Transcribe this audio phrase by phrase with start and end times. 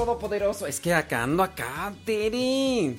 [0.00, 0.66] Todopoderoso.
[0.66, 2.96] Es que acá ando acá, Tere.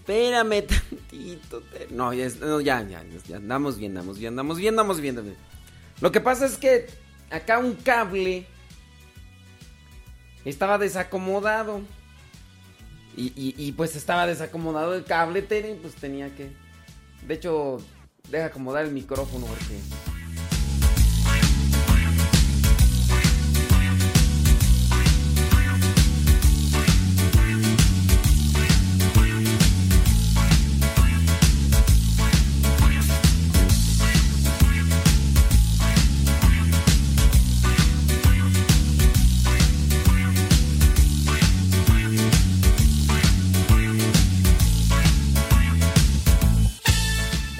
[0.00, 1.62] Espérame tantito.
[1.88, 2.82] No, ya, ya,
[3.26, 5.36] ya, andamos bien, andamos bien, andamos bien, andamos bien.
[6.02, 6.88] Lo que pasa es que
[7.30, 8.46] acá un cable
[10.44, 11.80] estaba desacomodado.
[13.16, 16.50] Y, y, pues estaba desacomodado el cable, Tere, pues tenía que...
[17.26, 17.78] De hecho,
[18.28, 19.78] deja acomodar el micrófono porque...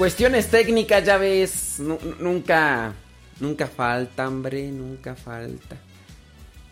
[0.04, 1.80] Cuestiones técnicas, ya ves,
[2.20, 2.92] nunca,
[3.40, 5.78] nunca falta, hombre, nunca falta.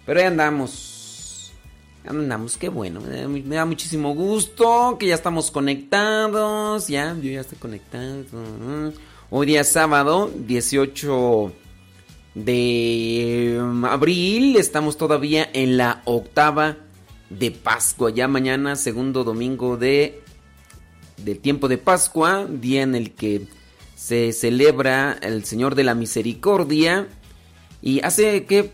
[0.05, 1.51] Pero ahí andamos.
[2.07, 3.01] Andamos, qué bueno.
[3.01, 6.89] Me da muchísimo gusto que ya estamos conectados.
[6.89, 8.93] Ya, yo ya estoy conectado.
[9.31, 11.53] Hoy día sábado, 18
[12.35, 14.59] de abril.
[14.59, 16.77] Estamos todavía en la octava
[17.31, 18.11] de Pascua.
[18.11, 20.22] Ya mañana, segundo domingo de
[21.25, 23.47] del tiempo de Pascua, día en el que
[23.95, 27.09] se celebra el Señor de la Misericordia.
[27.81, 28.73] Y hace que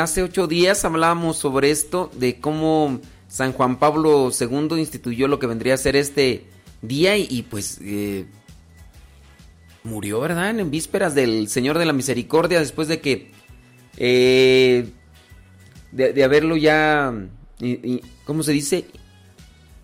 [0.00, 5.46] hace ocho días hablábamos sobre esto, de cómo San Juan Pablo II instituyó lo que
[5.46, 6.44] vendría a ser este
[6.82, 8.26] día y, pues eh,
[9.84, 10.58] murió, ¿verdad?
[10.58, 13.30] En vísperas del Señor de la Misericordia, después de que
[13.96, 14.88] eh,
[15.92, 17.12] de, haberlo ya,
[18.24, 18.86] ¿cómo se dice?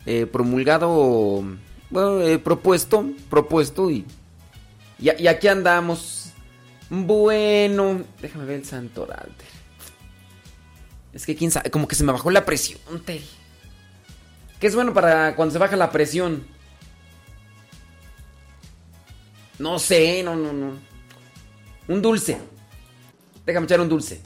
[0.06, 1.44] Eh, promulgado
[1.90, 4.04] bueno, he propuesto, propuesto y,
[4.98, 6.32] y, aquí andamos.
[6.88, 9.30] Bueno, déjame ver el santoral.
[11.12, 13.24] Es que quién sabe, como que se me bajó la presión, Terry.
[14.60, 16.46] ¿Qué es bueno para cuando se baja la presión?
[19.58, 20.78] No sé, no, no, no.
[21.88, 22.38] Un dulce.
[23.44, 24.20] Déjame echar un dulce.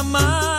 [0.00, 0.49] amar.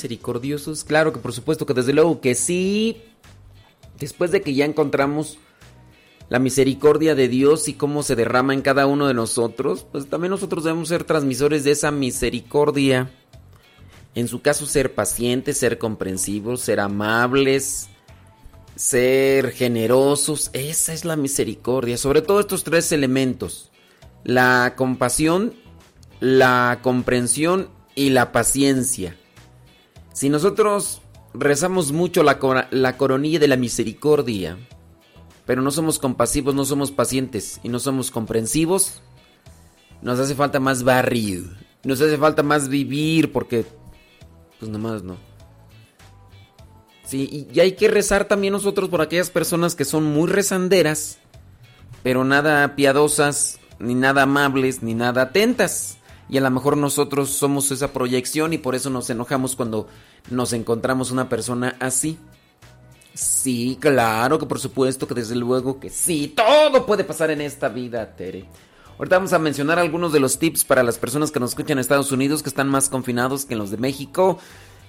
[0.00, 0.84] Misericordiosos.
[0.84, 3.02] Claro que por supuesto que desde luego que sí.
[3.98, 5.38] Después de que ya encontramos
[6.30, 10.30] la misericordia de Dios y cómo se derrama en cada uno de nosotros, pues también
[10.30, 13.10] nosotros debemos ser transmisores de esa misericordia.
[14.14, 17.88] En su caso, ser pacientes, ser comprensivos, ser amables,
[18.74, 20.48] ser generosos.
[20.54, 21.98] Esa es la misericordia.
[21.98, 23.70] Sobre todo estos tres elementos.
[24.24, 25.54] La compasión,
[26.20, 29.16] la comprensión y la paciencia.
[30.20, 31.00] Si nosotros
[31.32, 34.58] rezamos mucho la, la coronilla de la misericordia,
[35.46, 39.00] pero no somos compasivos, no somos pacientes y no somos comprensivos,
[40.02, 41.44] nos hace falta más barrio,
[41.84, 43.64] nos hace falta más vivir porque,
[44.58, 45.16] pues nomás no.
[47.06, 51.16] Sí, y hay que rezar también nosotros por aquellas personas que son muy rezanderas,
[52.02, 55.96] pero nada piadosas, ni nada amables, ni nada atentas.
[56.30, 59.88] Y a lo mejor nosotros somos esa proyección y por eso nos enojamos cuando
[60.30, 62.18] nos encontramos una persona así.
[63.14, 67.68] Sí, claro que por supuesto que desde luego que sí, todo puede pasar en esta
[67.68, 68.44] vida, Tere.
[68.96, 71.78] Ahorita vamos a mencionar algunos de los tips para las personas que nos escuchan en
[71.80, 74.38] Estados Unidos que están más confinados que en los de México.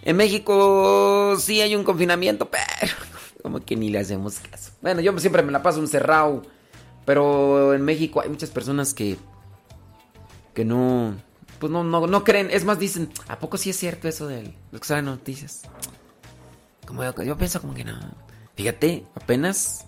[0.04, 2.94] En México sí hay un confinamiento, pero
[3.42, 4.74] como que ni le hacemos caso.
[4.82, 6.44] Bueno, yo siempre me la paso encerrado,
[7.04, 9.18] pero en México hay muchas personas que
[10.54, 11.16] que no
[11.62, 14.52] pues no no no creen, es más dicen, ¿a poco sí es cierto eso de
[14.72, 15.62] lo que salen noticias?
[16.88, 17.98] Como yo, yo pienso como que no.
[18.56, 19.86] Fíjate, apenas.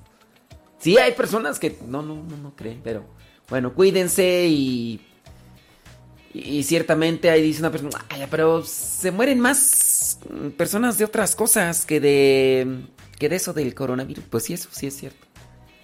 [0.78, 3.04] Sí, hay personas que no, no, no, no creen, pero
[3.50, 5.02] bueno, cuídense y.
[6.36, 10.20] Y, ciertamente ahí dice una persona, "Ay, pero se mueren más
[10.58, 12.86] personas de otras cosas que de.
[13.20, 14.26] que de eso del coronavirus.
[14.30, 15.28] Pues sí, eso sí es cierto.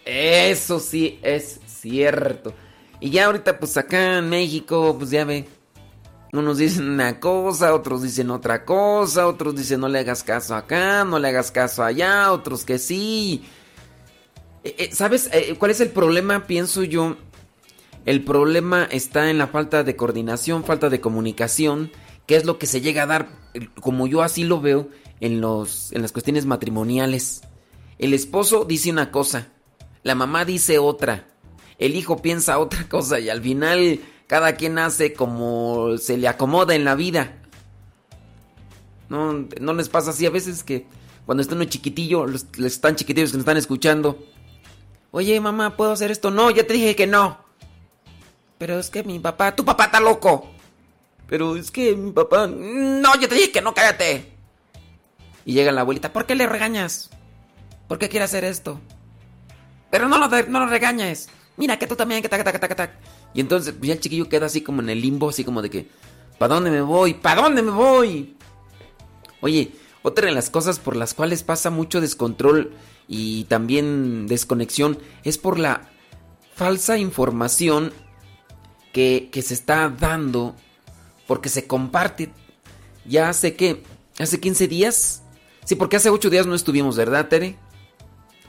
[0.06, 2.54] Eso sí es cierto.
[3.00, 5.48] Y ya ahorita, pues acá en México, pues ya ve.
[6.32, 11.04] Unos dicen una cosa, otros dicen otra cosa, otros dicen no le hagas caso acá,
[11.04, 13.44] no le hagas caso allá, otros que sí.
[14.64, 16.46] Eh, eh, ¿Sabes eh, cuál es el problema?
[16.46, 17.18] Pienso yo.
[18.06, 21.92] El problema está en la falta de coordinación, falta de comunicación,
[22.28, 23.30] que es lo que se llega a dar,
[23.82, 24.90] como yo así lo veo,
[25.20, 27.42] en, los, en las cuestiones matrimoniales.
[27.98, 29.50] El esposo dice una cosa,
[30.04, 31.28] la mamá dice otra,
[31.78, 34.00] el hijo piensa otra cosa y al final
[34.30, 37.34] cada quien hace como se le acomoda en la vida.
[39.10, 40.86] No, no les pasa así a veces que
[41.26, 44.24] cuando están un chiquitillo, los, están chiquitillos que nos están escuchando.
[45.10, 46.30] Oye, mamá, ¿puedo hacer esto?
[46.30, 47.40] No, ya te dije que no.
[48.60, 50.48] Pero es que mi papá, tu papá está loco.
[51.26, 54.32] Pero es que mi papá, no, ya te dije que no, cállate.
[55.44, 57.10] Y llega la abuelita, ¿por qué le regañas?
[57.88, 58.80] ¿Por qué quiere hacer esto?
[59.90, 61.30] Pero no lo, no lo regañes.
[61.58, 62.92] Mira que tú también, que tac, tac, tac, tac.
[63.34, 65.70] Y entonces pues, ya el chiquillo queda así como en el limbo, así como de
[65.70, 65.88] que,
[66.38, 67.14] ¿para dónde me voy?
[67.14, 68.36] ¿Para dónde me voy?
[69.42, 69.72] Oye,
[70.02, 72.74] otra de las cosas por las cuales pasa mucho descontrol
[73.08, 75.90] y también desconexión es por la
[76.56, 77.94] falsa información
[78.94, 80.56] que, que se está dando
[81.28, 82.32] porque se comparte.
[83.06, 83.84] Ya hace que,
[84.18, 85.24] hace 15 días.
[85.64, 87.56] Sí, porque hace 8 días no estuvimos, ¿verdad, Tere?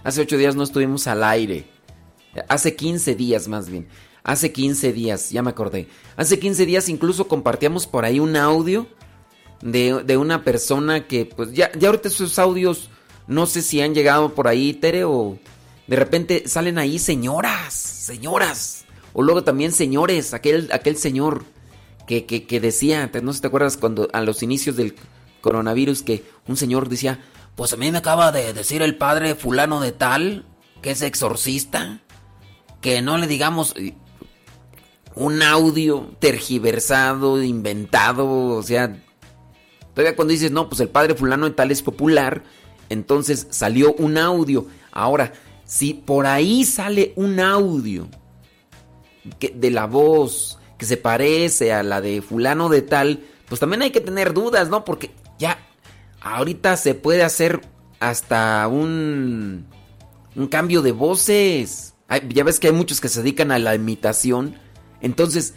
[0.03, 1.67] Hace 8 días no estuvimos al aire.
[2.49, 3.87] Hace 15 días más bien.
[4.23, 5.89] Hace 15 días, ya me acordé.
[6.17, 8.87] Hace 15 días incluso compartíamos por ahí un audio
[9.63, 12.91] de, de una persona que, pues ya, ya ahorita esos audios,
[13.27, 15.39] no sé si han llegado por ahí, Tere, o
[15.87, 18.85] de repente salen ahí señoras, señoras.
[19.13, 21.45] O luego también señores, aquel, aquel señor
[22.07, 24.95] que, que, que decía, no sé si te acuerdas cuando a los inicios del
[25.41, 27.21] coronavirus que un señor decía,
[27.57, 30.45] pues a mí me acaba de decir el padre fulano de tal,
[30.83, 32.01] que es exorcista,
[32.81, 33.75] que no le digamos
[35.15, 38.97] un audio tergiversado, inventado, o sea,
[39.95, 42.43] todavía cuando dices, no, pues el padre fulano de tal es popular,
[42.89, 44.67] entonces salió un audio.
[44.93, 45.33] Ahora,
[45.65, 48.09] si por ahí sale un audio
[49.39, 53.83] que, de la voz que se parece a la de fulano de tal, pues también
[53.83, 54.85] hay que tener dudas, ¿no?
[54.85, 55.59] Porque ya
[56.21, 57.61] ahorita se puede hacer
[58.01, 59.67] hasta un,
[60.35, 61.95] un cambio de voces.
[62.29, 64.57] Ya ves que hay muchos que se dedican a la imitación.
[65.01, 65.55] Entonces,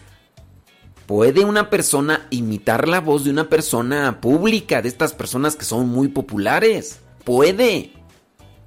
[1.05, 5.89] ¿Puede una persona imitar la voz de una persona pública, de estas personas que son
[5.89, 7.01] muy populares?
[7.25, 7.91] Puede.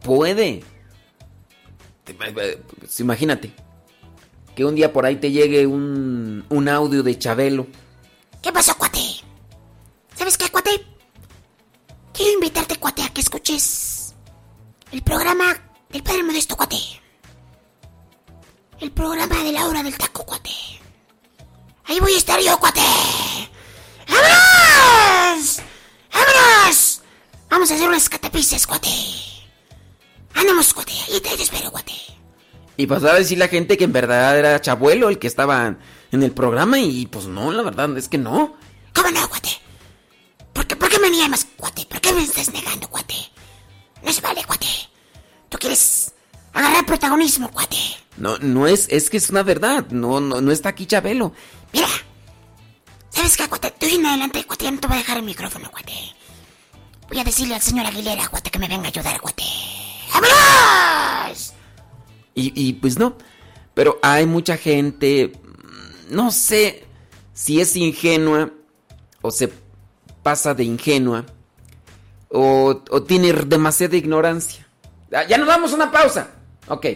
[0.02, 0.62] Puede.
[2.78, 3.52] Pues imagínate.
[4.54, 7.66] Que un día por ahí te llegue un, un audio de Chabelo.
[8.42, 9.00] ¿Qué pasó, cuate?
[10.14, 10.70] ¿Sabes qué, cuate?
[12.12, 14.14] Quiero invitarte, cuate, a que escuches
[14.92, 15.56] el programa
[15.90, 16.76] del Padre Modesto, cuate.
[18.78, 20.50] El programa de la hora del taco, cuate.
[21.86, 22.82] Ahí voy a estar yo, cuate.
[24.06, 25.60] ¡Vámonos!
[26.12, 27.02] ¡Vámonos!
[27.48, 28.90] Vamos a hacer unas catapices, cuate.
[30.34, 30.92] Andamos, cuate.
[30.92, 31.94] Ahí te, espero, cuate.
[32.76, 35.76] Y pasaba a decir la gente que en verdad era Chabuelo el que estaba
[36.12, 38.56] en el programa y pues no, la verdad es que no.
[38.94, 39.58] ¿Cómo no, cuate?
[40.52, 41.86] ¿Por qué, por qué me niegas, cuate?
[41.86, 43.14] ¿Por qué me estás negando, cuate?
[44.02, 44.66] No se vale, cuate.
[45.48, 46.05] Tú quieres
[46.56, 47.76] agarrar protagonismo, cuate.
[48.16, 49.86] No, no es, es que es una verdad.
[49.90, 51.32] No, no, no está aquí Chabelo.
[51.72, 51.88] Mira,
[53.10, 53.72] ¿sabes qué, cuate?
[53.78, 55.92] Tú en adelante, cuate, ya no te voy a dejar el micrófono, cuate.
[57.08, 59.44] Voy a decirle al señor Aguilera, cuate, que me venga a ayudar, cuate.
[60.12, 61.52] ¡Vámonos!
[62.34, 63.16] Y, y pues no.
[63.74, 65.32] Pero hay mucha gente,
[66.08, 66.86] no sé
[67.34, 68.50] si es ingenua
[69.20, 69.52] o se
[70.22, 71.26] pasa de ingenua
[72.30, 74.66] o, o tiene demasiada ignorancia.
[75.10, 76.30] Ya nos damos una pausa.
[76.68, 76.86] Ok.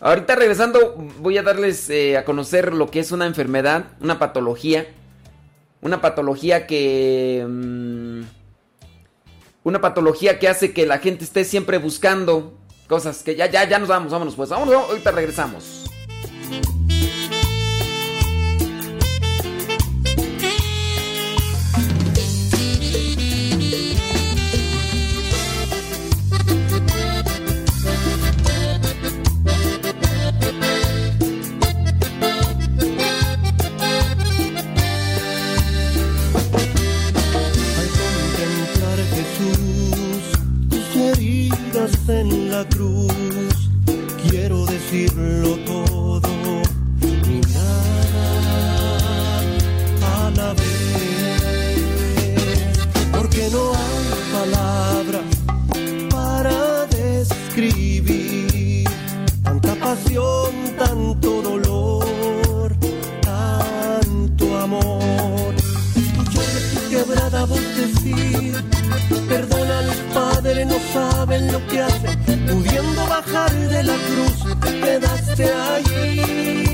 [0.00, 4.86] Ahorita regresando voy a darles eh, a conocer lo que es una enfermedad, una patología.
[5.80, 7.46] Una patología que...
[7.48, 8.22] Mm,
[9.62, 12.56] una patología que hace que la gente esté siempre buscando
[12.86, 14.48] cosas que ya, ya, ya nos vamos, vámonos pues.
[14.48, 15.90] Vámonos, ahorita regresamos.
[70.96, 76.65] Saben lo que hacen, pudiendo bajar de la cruz, te quedaste allí.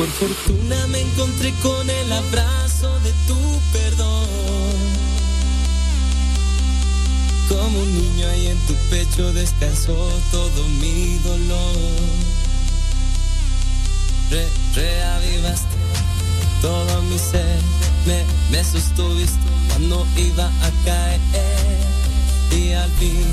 [0.00, 3.38] Por fortuna me encontré con el abrazo de tu
[3.70, 4.28] perdón.
[7.50, 9.94] Como un niño ahí en tu pecho descansó
[10.30, 11.76] todo mi dolor.
[14.30, 15.76] Re, reavivaste
[16.62, 17.60] todo mi ser,
[18.06, 19.38] me, me sostuviste
[19.68, 21.20] cuando iba a caer
[22.52, 23.26] y al fin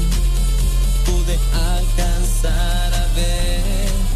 [1.06, 4.07] pude alcanzar a ver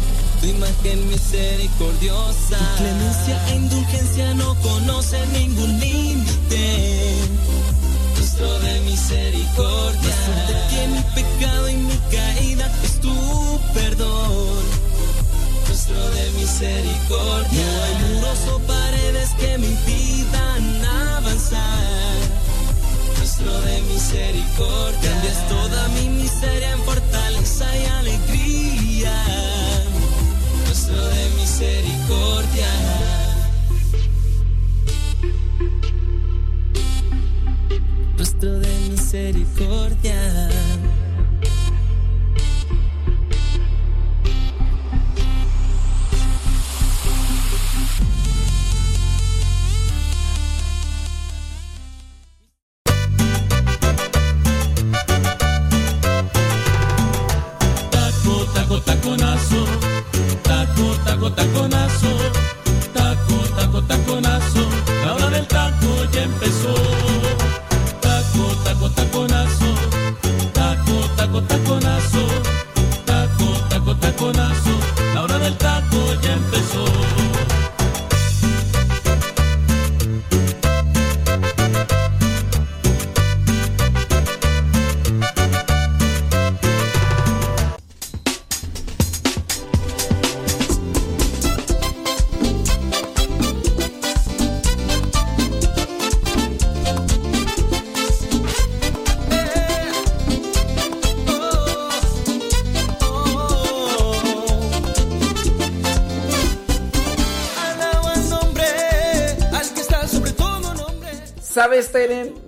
[0.42, 2.58] tu imagen misericordiosa.
[2.58, 7.14] Tu clemencia e indulgencia no conocen ningún límite.
[8.18, 10.14] Rostro de misericordia,
[10.70, 13.14] que mi pecado y mi caída es tu
[13.72, 14.64] perdón.
[15.68, 20.84] Rostro de misericordia, no hay muros o paredes que me impidan
[21.16, 22.18] avanzar.
[23.20, 29.71] Rostro de misericordia, cambias toda mi miseria en fortaleza y alegría
[31.62, 32.66] misericordia.
[38.18, 40.61] Rostro de misericordia.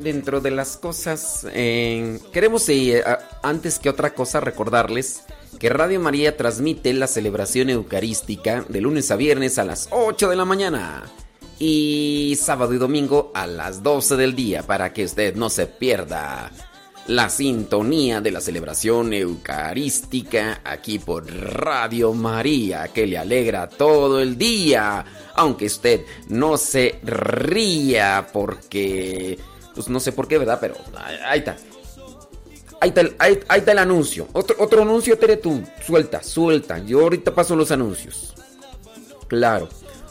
[0.04, 3.02] Dentro de las cosas, eh, queremos eh,
[3.42, 5.22] antes que otra cosa recordarles
[5.58, 10.36] que Radio María transmite la celebración eucarística de lunes a viernes a las 8 de
[10.36, 11.04] la mañana
[11.58, 16.52] y sábado y domingo a las 12 del día para que usted no se pierda
[17.06, 24.36] la sintonía de la celebración eucarística aquí por Radio María que le alegra todo el
[24.36, 25.02] día
[25.34, 29.38] aunque usted no se ría porque
[29.74, 30.76] pues no sé por qué verdad pero
[31.26, 31.56] ahí, está
[32.80, 34.28] Ahí está, el, ahí está el anuncio.
[34.32, 35.62] Otro, otro anuncio, Tere, tú.
[35.86, 36.78] Suelta, suelta.
[36.80, 38.34] Yo ahorita paso los anuncios.
[39.26, 39.70] Claro.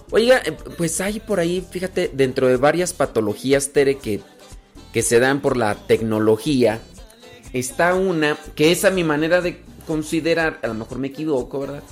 [0.10, 4.22] Oiga, eh, pues hay por ahí, fíjate, dentro de varias patologías, Tere, que,
[4.92, 6.80] que se dan por la tecnología,
[7.52, 11.84] está una que es a mi manera de considerar, a lo mejor me equivoco, ¿verdad?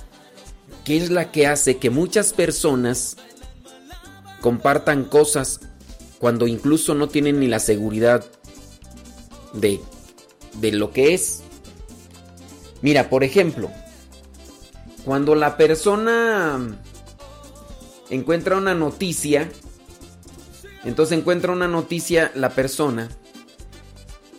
[0.84, 3.16] Que es la que hace que muchas personas
[4.40, 5.60] compartan cosas
[6.22, 8.24] cuando incluso no tienen ni la seguridad
[9.54, 9.80] de,
[10.60, 11.42] de lo que es.
[12.80, 13.72] Mira, por ejemplo,
[15.04, 16.78] cuando la persona
[18.08, 19.50] encuentra una noticia,
[20.84, 23.08] entonces encuentra una noticia la persona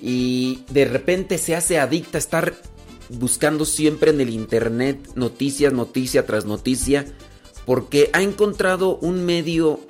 [0.02, 2.54] y de repente se hace adicta a estar
[3.10, 7.06] buscando siempre en el internet noticias, noticia tras noticia,
[7.65, 9.82] porque ha encontrado un medio,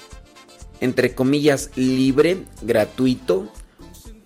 [0.83, 3.47] entre comillas, libre, gratuito,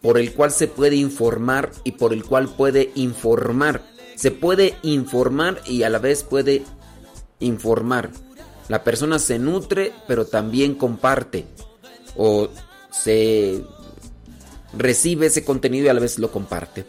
[0.01, 3.83] por el cual se puede informar y por el cual puede informar.
[4.15, 6.63] Se puede informar y a la vez puede
[7.39, 8.09] informar.
[8.69, 11.45] La persona se nutre, pero también comparte.
[12.15, 12.49] O
[12.89, 13.63] se
[14.75, 16.87] recibe ese contenido y a la vez lo comparte.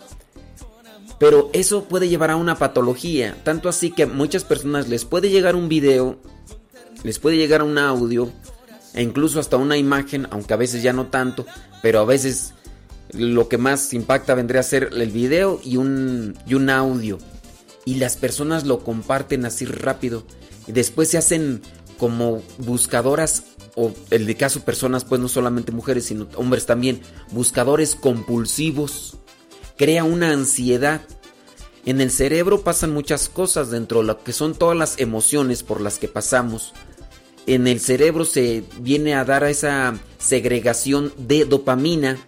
[1.18, 3.37] Pero eso puede llevar a una patología.
[3.44, 6.16] Tanto así que a muchas personas les puede llegar un video,
[7.02, 8.33] les puede llegar un audio,
[8.94, 11.46] e incluso hasta una imagen, aunque a veces ya no tanto,
[11.83, 12.55] pero a veces
[13.12, 17.18] lo que más impacta vendría a ser el video y un, y un audio.
[17.85, 20.24] Y las personas lo comparten así rápido.
[20.66, 21.62] Y después se hacen
[21.98, 29.16] como buscadoras, o el caso personas, pues no solamente mujeres, sino hombres también, buscadores compulsivos.
[29.77, 31.01] Crea una ansiedad.
[31.87, 35.81] En el cerebro pasan muchas cosas dentro de lo que son todas las emociones por
[35.81, 36.74] las que pasamos.
[37.49, 42.19] En el cerebro se viene a dar a esa segregación de dopamina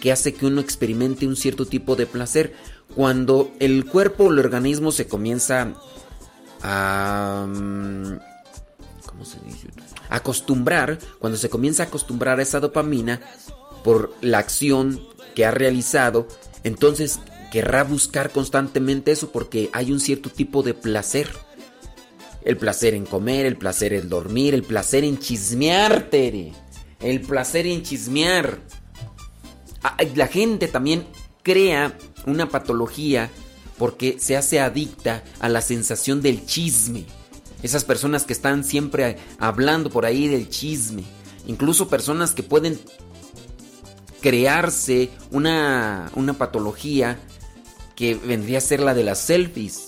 [0.00, 2.54] que hace que uno experimente un cierto tipo de placer.
[2.94, 5.74] Cuando el cuerpo o el organismo se comienza
[6.62, 7.46] a...
[7.48, 8.18] Mm.
[10.10, 13.20] Acostumbrar, cuando se comienza a acostumbrar a esa dopamina
[13.82, 15.00] por la acción
[15.34, 16.28] que ha realizado,
[16.62, 17.18] entonces
[17.50, 21.28] querrá buscar constantemente eso porque hay un cierto tipo de placer.
[22.48, 26.54] El placer en comer, el placer en dormir, el placer en chismear, Tere.
[26.98, 28.60] El placer en chismear.
[29.82, 31.06] Ah, la gente también
[31.42, 33.28] crea una patología
[33.76, 37.04] porque se hace adicta a la sensación del chisme.
[37.62, 41.02] Esas personas que están siempre hablando por ahí del chisme.
[41.46, 42.80] Incluso personas que pueden
[44.22, 47.20] crearse una, una patología
[47.94, 49.87] que vendría a ser la de las selfies.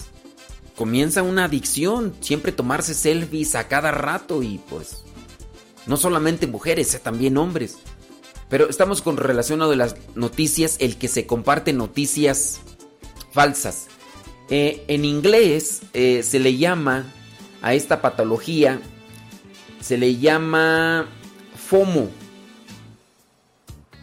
[0.76, 5.02] Comienza una adicción, siempre tomarse selfies a cada rato y pues
[5.87, 7.78] no solamente mujeres, eh, también hombres.
[8.48, 12.61] Pero estamos con relación a las noticias, el que se comparte noticias
[13.33, 13.88] falsas.
[14.48, 17.12] Eh, en inglés eh, se le llama
[17.62, 18.80] a esta patología,
[19.80, 21.06] se le llama
[21.68, 22.11] FOMO.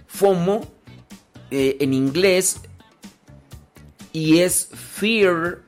[0.07, 0.67] FOMO
[1.49, 2.57] en inglés
[4.11, 5.61] y es fear,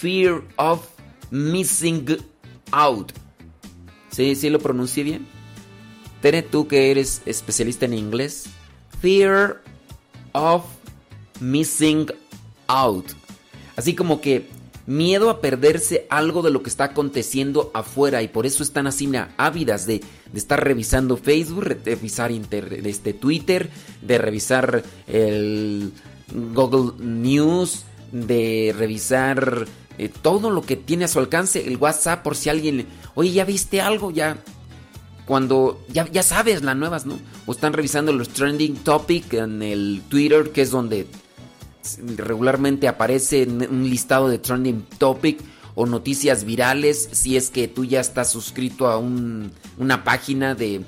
[0.00, 0.88] fear of
[1.30, 2.06] missing
[2.72, 3.12] out.
[4.10, 5.26] ¿Sí, sí lo pronuncié bien?
[6.22, 8.46] Tere, tú que eres especialista en inglés.
[9.00, 9.62] Fear
[10.32, 10.64] of
[11.40, 12.06] missing
[12.66, 13.06] out.
[13.76, 14.48] Así como que
[14.86, 19.10] miedo a perderse algo de lo que está aconteciendo afuera y por eso están así
[19.36, 20.00] ávidas de,
[20.34, 23.68] estar revisando Facebook, de revisar este, Twitter,
[24.00, 25.92] de revisar el
[26.32, 29.66] Google News, de revisar
[30.00, 33.44] eh, todo lo que tiene a su alcance, el WhatsApp por si alguien, oye, ¿ya
[33.44, 34.10] viste algo?
[34.10, 34.38] Ya,
[35.26, 37.18] cuando, ya, ya sabes las nuevas, ¿no?
[37.44, 41.06] O están revisando los trending topic en el Twitter, que es donde
[42.16, 45.42] regularmente aparece un listado de trending topic
[45.74, 50.80] o noticias virales, si es que tú ya estás suscrito a una página de,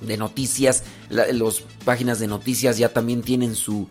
[0.00, 3.88] de noticias, las páginas de noticias ya también tienen su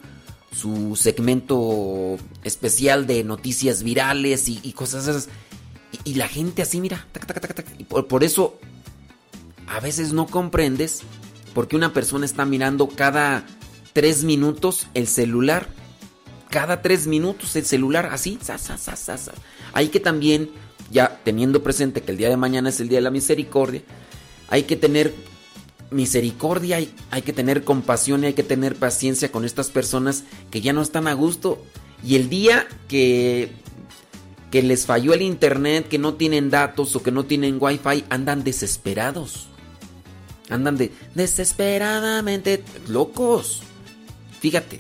[0.57, 5.29] su segmento especial de noticias virales y, cosas esas.
[6.03, 7.05] Y, la gente así, mira,
[7.77, 8.57] y por, eso
[9.67, 11.01] a veces no comprendes
[11.53, 13.45] por qué una persona está mirando cada
[13.93, 15.69] tres minutos el celular.
[16.49, 18.39] Cada tres minutos el celular, así,
[19.73, 20.49] Hay que también,
[20.89, 23.83] ya teniendo presente que el día de mañana es el día de la misericordia,
[24.49, 25.13] hay que tener
[25.91, 26.77] misericordia,
[27.11, 30.81] hay, que tener compasión y hay que tener paciencia con estas personas que ya no
[30.81, 31.63] están a gusto.
[32.03, 33.51] Y el día que,
[34.51, 38.43] que les falló el internet, que no tienen datos o que no tienen wifi, andan
[38.43, 39.47] desesperados.
[40.49, 43.61] Andan de desesperadamente locos.
[44.39, 44.79] Fíjate.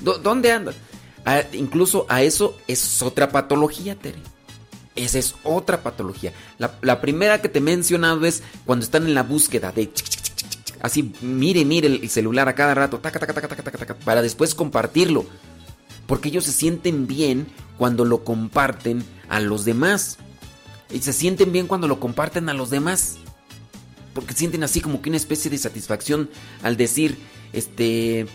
[0.00, 0.74] ¿Dónde andan?
[1.54, 4.18] incluso a eso es otra patología, Tere.
[4.94, 6.32] Esa es otra patología.
[6.58, 9.90] La, la, primera que te he mencionado es cuando están en la búsqueda de
[10.80, 13.00] Así, mire, mire el celular a cada rato,
[14.04, 15.26] para después compartirlo.
[16.06, 17.46] Porque ellos se sienten bien
[17.78, 20.18] cuando lo comparten a los demás.
[20.90, 23.16] Y se sienten bien cuando lo comparten a los demás.
[24.14, 26.30] Porque sienten así como que una especie de satisfacción
[26.62, 27.18] al decir,
[27.52, 28.26] este,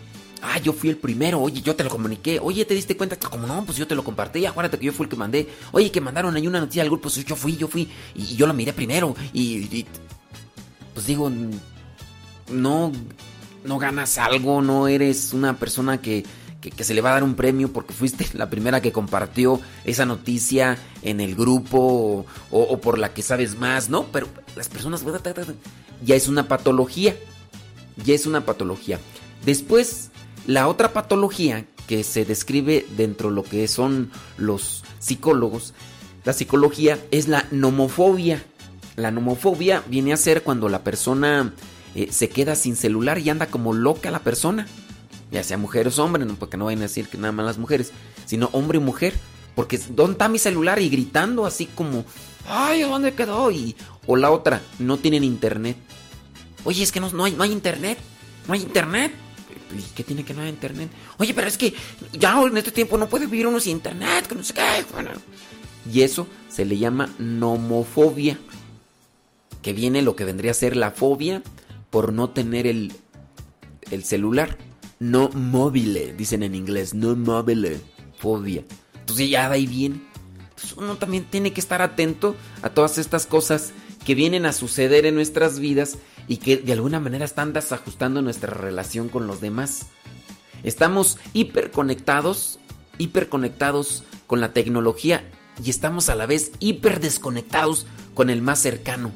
[0.41, 3.17] ah, yo fui el primero, oye, yo te lo comuniqué, oye, ¿te diste cuenta?
[3.17, 5.91] Como no, pues yo te lo compartí, acuérdate que yo fui el que mandé, oye,
[5.91, 8.53] que mandaron ahí una noticia al grupo, pues yo fui, yo fui, y, yo la
[8.53, 9.85] miré primero, y,
[10.93, 11.31] pues digo,
[12.49, 12.91] no,
[13.63, 16.25] no ganas algo, no eres una persona que,
[16.79, 20.77] se le va a dar un premio porque fuiste la primera que compartió esa noticia
[21.01, 24.05] en el grupo o, por la que sabes más, ¿no?
[24.11, 25.03] Pero las personas
[26.03, 27.15] ya es una patología,
[28.03, 28.99] ya es una patología.
[29.45, 30.11] Después,
[30.47, 35.73] la otra patología que se describe dentro de lo que son los psicólogos,
[36.23, 38.43] la psicología es la nomofobia.
[38.95, 41.53] La nomofobia viene a ser cuando la persona
[41.95, 44.67] eh, se queda sin celular y anda como loca la persona.
[45.31, 47.57] Ya sea mujer o hombre, no, porque no vayan a decir que nada más las
[47.57, 47.91] mujeres,
[48.25, 49.13] sino hombre y mujer.
[49.55, 50.79] Porque ¿dónde está mi celular?
[50.81, 52.05] Y gritando así como,
[52.47, 53.51] ay, ¿dónde quedó?
[53.51, 53.75] Y,
[54.07, 55.77] o la otra, no tienen internet.
[56.63, 57.97] Oye, es que no, hay, no hay internet.
[58.47, 59.13] No hay internet.
[59.77, 60.89] ¿Y qué tiene que no hay internet?
[61.17, 61.73] Oye, pero es que
[62.13, 64.61] ya en este tiempo no puede vivir uno sin internet, que no sé qué.
[65.91, 68.37] Y eso se le llama nomofobia.
[69.61, 71.41] Que viene lo que vendría a ser la fobia
[71.91, 72.91] por no tener el,
[73.91, 74.57] el celular.
[74.99, 77.81] No móvil, dicen en inglés, no móvil,
[78.17, 78.63] fobia.
[78.99, 80.01] Entonces ya de ahí viene.
[80.77, 83.73] uno también tiene que estar atento a todas estas cosas
[84.05, 88.53] que vienen a suceder en nuestras vidas y que de alguna manera están desajustando nuestra
[88.53, 89.87] relación con los demás.
[90.63, 92.59] Estamos hiperconectados,
[92.97, 95.29] hiperconectados con la tecnología
[95.63, 99.11] y estamos a la vez hiper desconectados con el más cercano.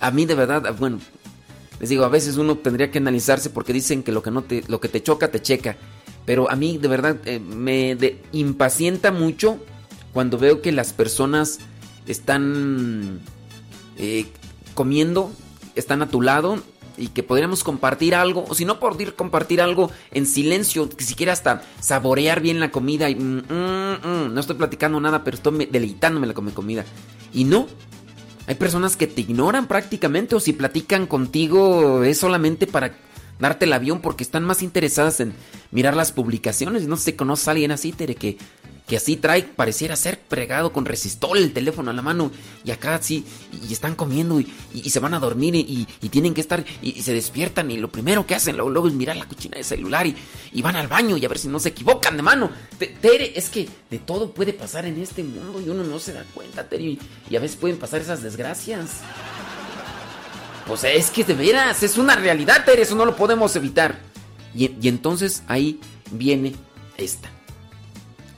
[0.00, 0.98] A mí de verdad, bueno,
[1.82, 4.62] les digo, a veces uno tendría que analizarse porque dicen que lo que no te
[4.68, 5.76] lo que te choca te checa,
[6.24, 7.96] pero a mí de verdad eh, me
[8.30, 9.58] impacienta mucho
[10.12, 11.58] cuando veo que las personas
[12.06, 13.18] están
[13.98, 14.26] eh,
[14.74, 15.32] comiendo,
[15.74, 16.62] están a tu lado
[16.96, 21.32] y que podríamos compartir algo, o si no poder compartir algo en silencio, que siquiera
[21.32, 25.66] hasta saborear bien la comida y mm, mm, mm, no estoy platicando nada, pero estoy
[25.66, 26.84] deleitándome la comida.
[27.32, 27.66] Y no,
[28.52, 32.94] hay personas que te ignoran prácticamente o si platican contigo es solamente para
[33.38, 35.32] darte el avión porque están más interesadas en
[35.70, 36.86] mirar las publicaciones.
[36.86, 38.36] No sé, conoces a alguien así, Tere, que
[38.92, 42.30] que así trae, pareciera ser pregado con resistol el teléfono a la mano
[42.62, 43.24] y acá así,
[43.66, 44.44] y, están comiendo y,
[44.90, 48.34] se van a dormir y, tienen que estar y, se despiertan y lo primero que
[48.34, 51.38] hacen luego, es mirar la cochina de celular y, van al baño y a ver
[51.38, 52.50] si no se equivocan de mano.
[53.00, 56.26] Tere, es que de todo puede pasar en este mundo y uno no se da
[56.34, 56.98] cuenta, Tere,
[57.30, 58.90] y, a veces pueden pasar esas desgracias.
[60.66, 63.98] Pues es que de veras, es una realidad, Tere, eso no lo podemos evitar.
[64.54, 66.54] y entonces ahí viene
[66.98, 67.30] esta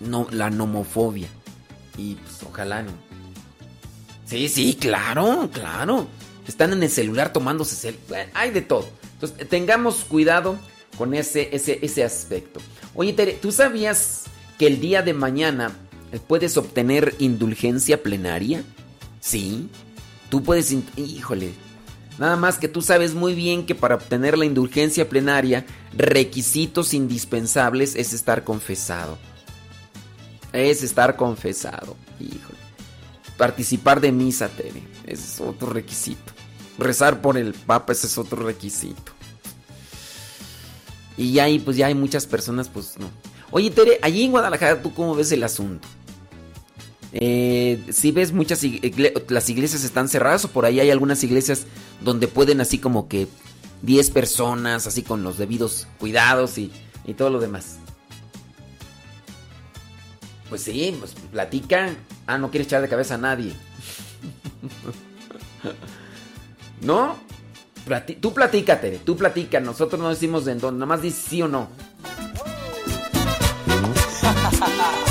[0.04, 1.28] no, la nomofobia.
[1.96, 2.92] Y pues ojalá no.
[4.26, 6.08] Sí, sí, claro, claro.
[6.46, 7.98] Están en el celular tomándose el...
[8.34, 8.88] Hay de todo.
[9.14, 10.58] Entonces, tengamos cuidado
[10.98, 12.60] con ese, ese, ese aspecto.
[12.94, 14.24] Oye, Tere, ¿tú sabías
[14.58, 15.72] que el día de mañana
[16.26, 18.62] puedes obtener indulgencia plenaria?
[19.20, 19.68] Sí.
[20.30, 20.74] Tú puedes...
[20.96, 21.52] Híjole.
[22.18, 27.96] Nada más que tú sabes muy bien que para obtener la indulgencia plenaria, requisitos indispensables
[27.96, 29.18] es estar confesado
[30.54, 31.96] es estar confesado.
[32.20, 32.58] Híjole.
[33.36, 34.82] Participar de misa, Tere.
[35.06, 36.32] Es otro requisito.
[36.78, 39.12] Rezar por el Papa, ese es otro requisito.
[41.16, 43.10] Y ahí, pues ya hay muchas personas, pues no.
[43.50, 45.86] Oye, Tere, allí en Guadalajara, ¿tú cómo ves el asunto?
[47.12, 48.60] Eh, si ves muchas
[49.28, 51.64] las iglesias están cerradas o por ahí hay algunas iglesias
[52.00, 53.28] donde pueden así como que
[53.82, 56.72] 10 personas, así con los debidos cuidados y,
[57.04, 57.78] y todo lo demás.
[60.48, 61.94] Pues sí, pues platica.
[62.26, 63.52] Ah, no quieres echar de cabeza a nadie.
[66.80, 67.16] ¿No?
[68.20, 69.60] tú platícate, tú platica.
[69.60, 71.68] Nosotros no decimos de dónde, más dices sí o no.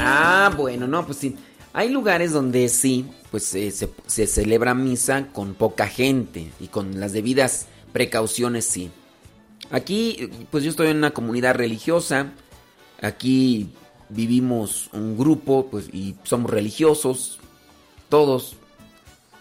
[0.00, 1.36] Ah, bueno, no, pues sí.
[1.72, 7.12] Hay lugares donde sí, pues se, se celebra misa con poca gente y con las
[7.12, 8.90] debidas precauciones, sí.
[9.70, 12.32] Aquí, pues yo estoy en una comunidad religiosa.
[13.00, 13.70] Aquí
[14.08, 17.38] vivimos un grupo, pues, y somos religiosos.
[18.08, 18.56] Todos,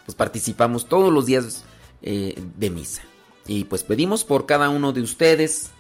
[0.06, 1.64] pues participamos todos los días
[2.02, 3.04] eh, de misa.
[3.48, 5.72] Y pues pedimos por cada uno de ustedes,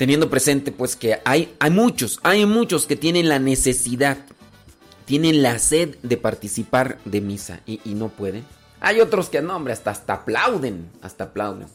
[0.00, 4.16] teniendo presente pues que hay, hay muchos, hay muchos que tienen la necesidad,
[5.04, 8.46] tienen la sed de participar de misa y, no pueden.
[8.80, 11.68] Hay otros que no, hombre, hasta, hasta aplauden, hasta aplauden.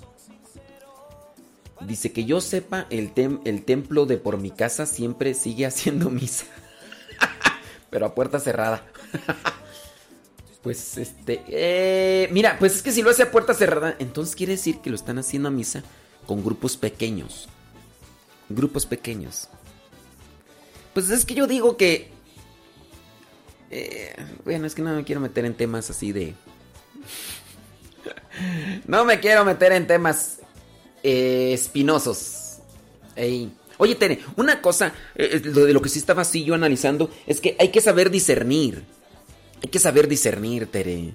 [1.82, 3.12] Dice que yo sepa, el,
[3.46, 6.48] el templo de por mi casa siempre sigue haciendo misa.
[7.92, 8.84] Pero a puerta cerrada.
[10.64, 11.44] Pues este.
[11.48, 14.90] Eh, mira, pues es que si lo hace a puerta cerrada, entonces quiere decir que
[14.90, 15.84] lo están haciendo a misa
[16.26, 17.48] con grupos pequeños.
[18.50, 19.50] Grupos pequeños.
[20.94, 22.10] Pues es que yo digo que.
[23.72, 26.34] Eh, bueno, es que no me quiero meter en temas así de.
[28.88, 30.40] no me quiero meter en temas
[31.04, 32.60] eh, espinosos.
[33.78, 37.56] Oye, Tere, una cosa eh, de lo que sí estaba así yo analizando es que
[37.60, 38.84] hay que saber discernir.
[39.64, 41.14] Hay que saber discernir, Tere.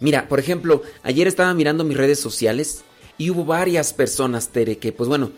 [0.00, 2.82] Mira, por ejemplo, ayer estaba mirando mis redes sociales
[3.16, 5.32] y hubo varias personas, Tere, que pues bueno,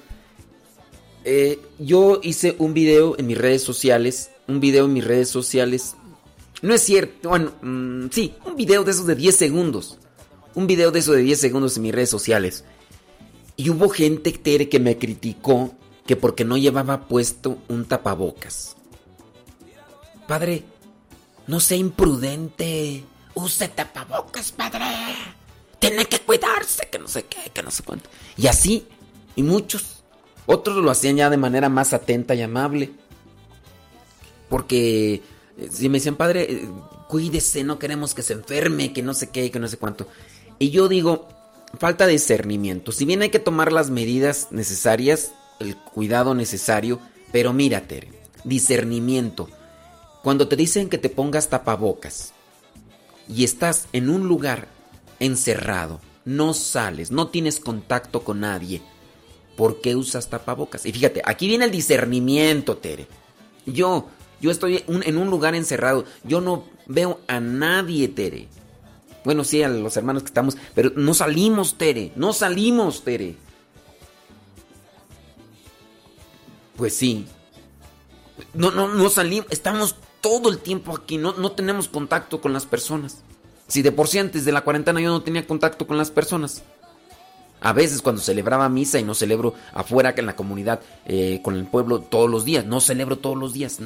[1.29, 5.97] eh, yo hice un video en mis redes sociales, un video en mis redes sociales.
[6.63, 9.99] No es cierto, bueno, mm, sí, un video de esos de 10 segundos.
[10.55, 12.63] Un video de esos de 10 segundos en mis redes sociales.
[13.57, 15.75] Y hubo gente, que me criticó
[16.07, 18.77] que porque no llevaba puesto un tapabocas.
[20.29, 20.63] Padre,
[21.49, 23.03] no sea imprudente.
[23.35, 24.85] use tapabocas, padre.
[25.81, 28.09] Tiene que cuidarse, que no sé qué, que no sé cuánto.
[28.37, 28.87] Y así,
[29.35, 29.96] y muchos.
[30.47, 32.93] Otros lo hacían ya de manera más atenta y amable.
[34.49, 35.15] Porque
[35.59, 36.69] eh, si me decían, padre, eh,
[37.09, 40.07] cuídese, no queremos que se enferme, que no sé qué, que no sé cuánto.
[40.59, 41.29] Y yo digo,
[41.79, 42.93] falta de discernimiento.
[42.93, 47.01] Si bien hay que tomar las medidas necesarias, el cuidado necesario,
[47.33, 48.09] pero mírate,
[48.45, 49.49] discernimiento.
[50.23, 52.33] Cuando te dicen que te pongas tapabocas
[53.29, 54.69] y estás en un lugar
[55.21, 58.83] encerrado, no sales, no tienes contacto con nadie,
[59.57, 60.87] ¿por qué usas tapabocas?
[60.87, 63.07] Y fíjate, aquí viene el discernimiento, Tere.
[63.65, 64.09] Yo,
[64.41, 68.49] yo estoy en un lugar encerrado, yo no veo a nadie, Tere.
[69.25, 73.35] Bueno, sí, a los hermanos que estamos, pero no salimos, Tere, no salimos, Tere.
[76.77, 77.27] Pues sí.
[78.55, 82.67] No, no, no salimos, estamos todo el tiempo aquí, no, no tenemos contacto con las
[82.67, 83.23] personas.
[83.69, 86.63] Si de por sí antes de la cuarentena yo no tenía contacto con las personas.
[87.61, 91.67] A veces cuando celebraba misa y no celebro afuera en la comunidad, eh, con el
[91.67, 93.79] pueblo todos los días, no celebro todos los días.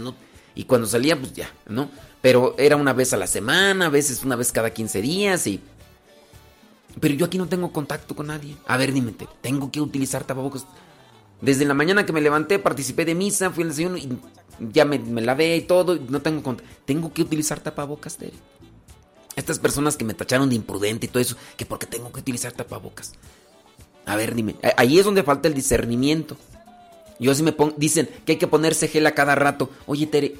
[0.55, 1.89] Y cuando salía, pues ya, ¿no?
[2.21, 5.61] Pero era una vez a la semana, a veces una vez cada 15 días y...
[6.99, 8.57] Pero yo aquí no tengo contacto con nadie.
[8.67, 10.67] A ver, dime, tengo que utilizar tapabocas.
[11.41, 14.09] Desde la mañana que me levanté, participé de misa, fui al desayuno y
[14.73, 15.99] ya me, lavé y todo.
[16.09, 16.71] No tengo contacto.
[16.85, 18.33] Tengo que utilizar tapabocas, de
[19.37, 22.53] Estas personas que me tacharon de imprudente y todo eso, que porque tengo que utilizar
[22.53, 23.13] tapabocas.
[24.07, 26.37] A ver, dime, ahí es donde falta el discernimiento.
[27.19, 29.71] Yo si me pongo, dicen que hay que ponerse gel a cada rato.
[29.87, 30.35] Oye, Tere,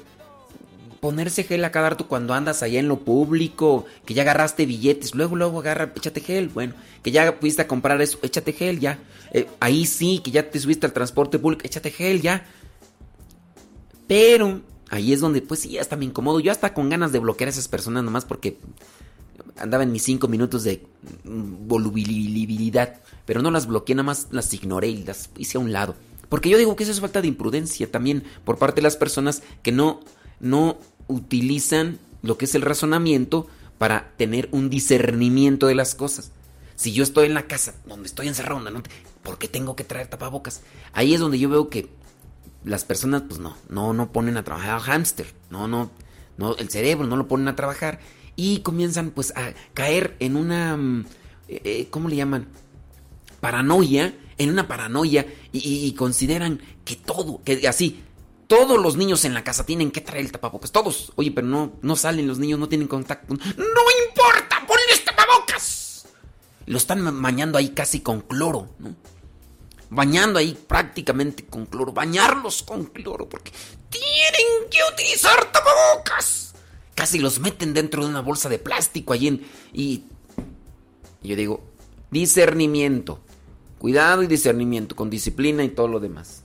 [0.99, 5.15] ponerse gel a cada rato cuando andas allá en lo público, que ya agarraste billetes,
[5.15, 8.99] luego, luego agarra, échate gel, bueno, que ya fuiste a comprar eso, échate gel, ya.
[9.31, 12.45] Eh, ahí sí, que ya te subiste al transporte público, échate gel, ya.
[14.07, 16.39] Pero ahí es donde, pues sí, hasta me incomodo.
[16.39, 18.57] Yo hasta con ganas de bloquear a esas personas nomás porque
[19.57, 20.85] andaba en mis cinco minutos de
[21.23, 23.01] volubilidad.
[23.25, 25.95] Pero no las bloqueé, nada más las ignoré y las hice a un lado.
[26.29, 29.43] Porque yo digo que eso es falta de imprudencia también por parte de las personas
[29.63, 29.99] que no,
[30.39, 36.31] no utilizan lo que es el razonamiento para tener un discernimiento de las cosas.
[36.75, 38.83] Si yo estoy en la casa, donde estoy encerrado, ¿no?
[39.23, 40.61] ¿por qué tengo que traer tapabocas?
[40.93, 41.89] Ahí es donde yo veo que
[42.63, 45.91] las personas, pues no, no, no ponen a trabajar al hámster, no, no,
[46.37, 47.99] no, el cerebro no lo ponen a trabajar
[48.41, 51.05] y comienzan pues a caer en una, mm,
[51.47, 52.47] eh, eh, ¿cómo le llaman?
[53.39, 58.03] Paranoia, en una paranoia y, consideran que todo, que así,
[58.47, 60.71] todos los niños en la casa tienen que traer el tapabocas.
[60.71, 61.11] Todos.
[61.17, 63.31] Oye, pero no, no salen los niños, no tienen contacto.
[63.31, 64.65] ¡No importa!
[64.67, 66.07] ¡Ponles tapabocas!
[66.65, 68.95] Lo están bañando ahí casi con cloro, ¿no?
[69.91, 71.91] Bañando ahí prácticamente con cloro.
[71.91, 73.51] Bañarlos con cloro porque
[73.89, 76.50] tienen que utilizar tapabocas.
[76.95, 79.41] Casi los meten dentro de una bolsa de plástico allí en,
[79.73, 80.03] y
[81.23, 81.63] yo digo,
[82.09, 83.19] discernimiento.
[83.77, 86.43] Cuidado y discernimiento, con disciplina y todo lo demás.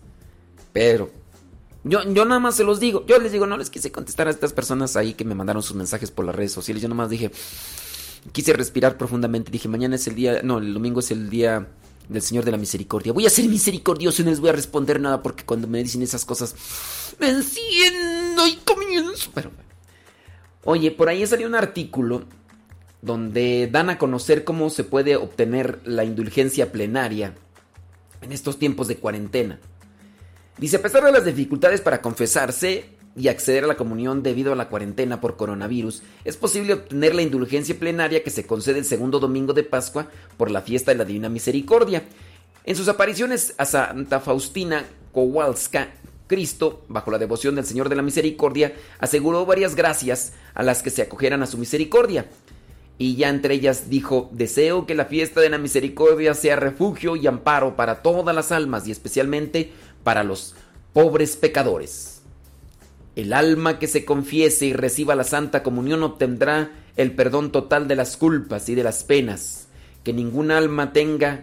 [0.72, 1.10] Pero
[1.84, 3.04] yo, yo nada más se los digo.
[3.06, 5.76] Yo les digo, no les quise contestar a estas personas ahí que me mandaron sus
[5.76, 6.82] mensajes por las redes sociales.
[6.82, 7.30] Yo nada más dije,
[8.32, 9.50] quise respirar profundamente.
[9.50, 11.68] Dije, mañana es el día, no, el domingo es el día
[12.08, 13.12] del Señor de la Misericordia.
[13.12, 16.02] Voy a ser misericordioso y no les voy a responder nada porque cuando me dicen
[16.02, 16.54] esas cosas,
[17.18, 19.30] me enciendo y comienzo.
[19.34, 19.50] Pero
[20.68, 22.24] Oye, por ahí salió un artículo
[23.00, 27.34] donde dan a conocer cómo se puede obtener la indulgencia plenaria
[28.20, 29.60] en estos tiempos de cuarentena.
[30.58, 34.56] Dice, a pesar de las dificultades para confesarse y acceder a la comunión debido a
[34.56, 39.20] la cuarentena por coronavirus, es posible obtener la indulgencia plenaria que se concede el segundo
[39.20, 42.02] domingo de Pascua por la fiesta de la Divina Misericordia.
[42.64, 45.90] En sus apariciones a Santa Faustina Kowalska,
[46.26, 50.90] Cristo, bajo la devoción del Señor de la Misericordia, aseguró varias gracias a las que
[50.90, 52.26] se acogieran a su misericordia.
[52.98, 57.26] Y ya entre ellas dijo, deseo que la fiesta de la misericordia sea refugio y
[57.26, 59.70] amparo para todas las almas y especialmente
[60.02, 60.54] para los
[60.94, 62.22] pobres pecadores.
[63.16, 67.96] El alma que se confiese y reciba la Santa Comunión obtendrá el perdón total de
[67.96, 69.68] las culpas y de las penas.
[70.02, 71.42] Que ningún alma tenga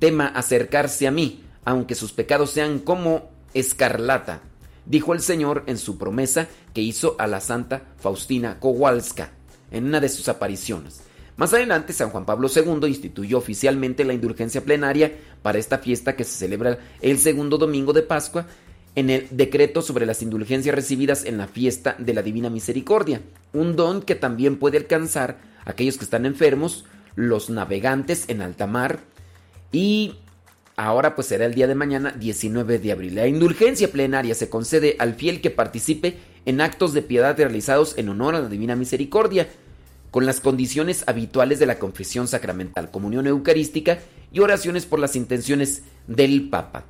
[0.00, 4.42] tema acercarse a mí, aunque sus pecados sean como escarlata,
[4.86, 9.32] dijo el Señor en su promesa que hizo a la Santa Faustina Kowalska
[9.70, 11.02] en una de sus apariciones.
[11.36, 16.24] Más adelante, San Juan Pablo II instituyó oficialmente la indulgencia plenaria para esta fiesta que
[16.24, 18.46] se celebra el segundo domingo de Pascua
[18.94, 23.22] en el decreto sobre las indulgencias recibidas en la fiesta de la Divina Misericordia,
[23.52, 26.84] un don que también puede alcanzar a aquellos que están enfermos,
[27.14, 29.00] los navegantes en alta mar
[29.72, 30.16] y
[30.86, 33.14] ahora pues será el día de mañana 19 de abril.
[33.14, 36.16] La indulgencia plenaria se concede al fiel que participe
[36.46, 39.48] en actos de piedad realizados en honor a la Divina Misericordia
[40.10, 43.98] con las condiciones habituales de la confesión sacramental, comunión eucarística
[44.32, 46.84] y oraciones por las intenciones del Papa.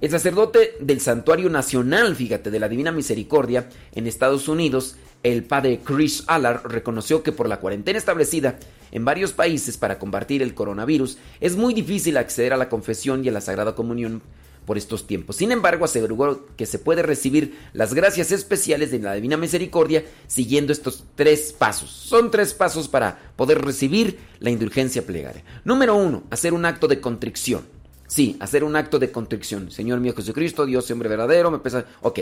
[0.00, 5.80] El sacerdote del Santuario Nacional, fíjate, de la Divina Misericordia en Estados Unidos, el padre
[5.84, 8.58] Chris Allard, reconoció que por la cuarentena establecida
[8.92, 13.28] en varios países para combatir el coronavirus, es muy difícil acceder a la confesión y
[13.28, 14.22] a la Sagrada Comunión
[14.68, 15.36] por estos tiempos.
[15.36, 20.72] Sin embargo, aseguró que se puede recibir las gracias especiales de la Divina Misericordia siguiendo
[20.72, 21.90] estos tres pasos.
[21.90, 25.42] Son tres pasos para poder recibir la indulgencia plegaria.
[25.64, 27.62] Número uno, hacer un acto de contrición.
[28.06, 29.70] Sí, hacer un acto de contrición.
[29.70, 31.86] Señor mío Jesucristo, Dios hombre verdadero, me pesa.
[32.02, 32.20] Ok.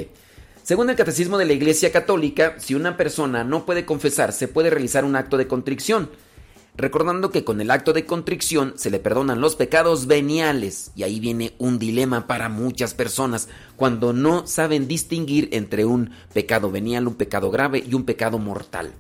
[0.66, 5.04] Según el catecismo de la Iglesia Católica, si una persona no puede confesarse, puede realizar
[5.04, 6.10] un acto de contrición.
[6.76, 10.90] Recordando que con el acto de contrición se le perdonan los pecados veniales.
[10.96, 16.72] Y ahí viene un dilema para muchas personas cuando no saben distinguir entre un pecado
[16.72, 18.92] venial, un pecado grave y un pecado mortal.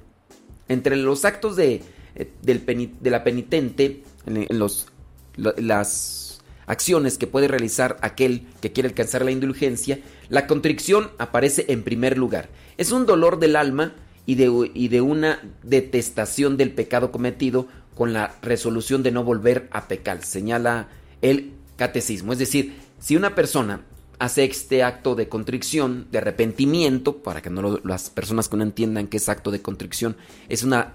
[0.68, 1.82] Entre los actos de,
[2.14, 4.86] eh, la penitente, en los,
[5.34, 6.25] las
[6.66, 12.18] acciones que puede realizar aquel que quiere alcanzar la indulgencia, la contrición aparece en primer
[12.18, 12.48] lugar.
[12.76, 13.94] Es un dolor del alma
[14.26, 19.68] y de, y de una detestación del pecado cometido con la resolución de no volver
[19.70, 20.88] a pecar, señala
[21.22, 22.32] el catecismo.
[22.32, 23.82] Es decir, si una persona
[24.18, 29.08] hace este acto de contrición, de arrepentimiento, para que no las personas que no entiendan
[29.08, 30.16] qué es acto de contrición,
[30.48, 30.94] es una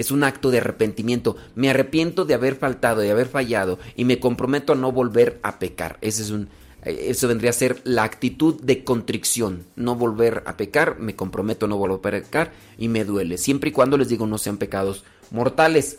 [0.00, 1.36] es un acto de arrepentimiento.
[1.54, 5.58] Me arrepiento de haber faltado, de haber fallado y me comprometo a no volver a
[5.58, 5.98] pecar.
[6.00, 6.48] Ese es un,
[6.86, 9.66] eh, eso vendría a ser la actitud de contrición.
[9.76, 13.36] No volver a pecar, me comprometo a no volver a pecar y me duele.
[13.36, 15.98] Siempre y cuando les digo no sean pecados mortales.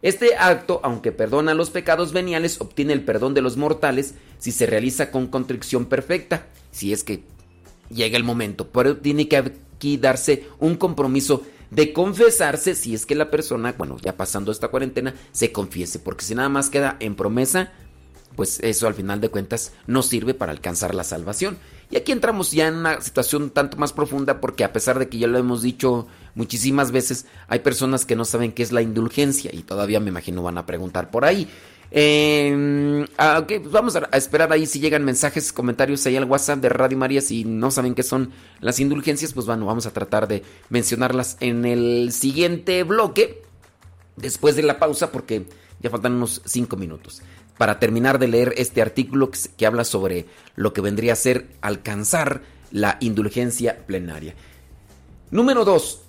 [0.00, 4.64] Este acto, aunque perdona los pecados veniales, obtiene el perdón de los mortales si se
[4.64, 7.24] realiza con contrición perfecta, si es que
[7.90, 8.68] llega el momento.
[8.68, 13.96] Pero tiene que aquí darse un compromiso de confesarse si es que la persona, bueno,
[14.02, 17.72] ya pasando esta cuarentena, se confiese, porque si nada más queda en promesa,
[18.36, 21.56] pues eso al final de cuentas no sirve para alcanzar la salvación.
[21.90, 25.18] Y aquí entramos ya en una situación tanto más profunda porque a pesar de que
[25.18, 29.50] ya lo hemos dicho muchísimas veces, hay personas que no saben qué es la indulgencia
[29.52, 31.48] y todavía me imagino van a preguntar por ahí.
[31.90, 36.68] Eh, ok, pues vamos a, esperar ahí si llegan mensajes, comentarios ahí al WhatsApp de
[36.68, 37.20] Radio María.
[37.20, 41.64] Si no saben qué son las indulgencias, pues bueno, vamos a tratar de mencionarlas en
[41.64, 43.42] el siguiente bloque.
[44.16, 45.46] Después de la pausa, porque
[45.80, 47.22] ya faltan unos 5 minutos.
[47.58, 50.26] Para terminar de leer este artículo que, que habla sobre
[50.56, 54.34] lo que vendría a ser alcanzar la indulgencia plenaria.
[55.30, 56.00] Número 2.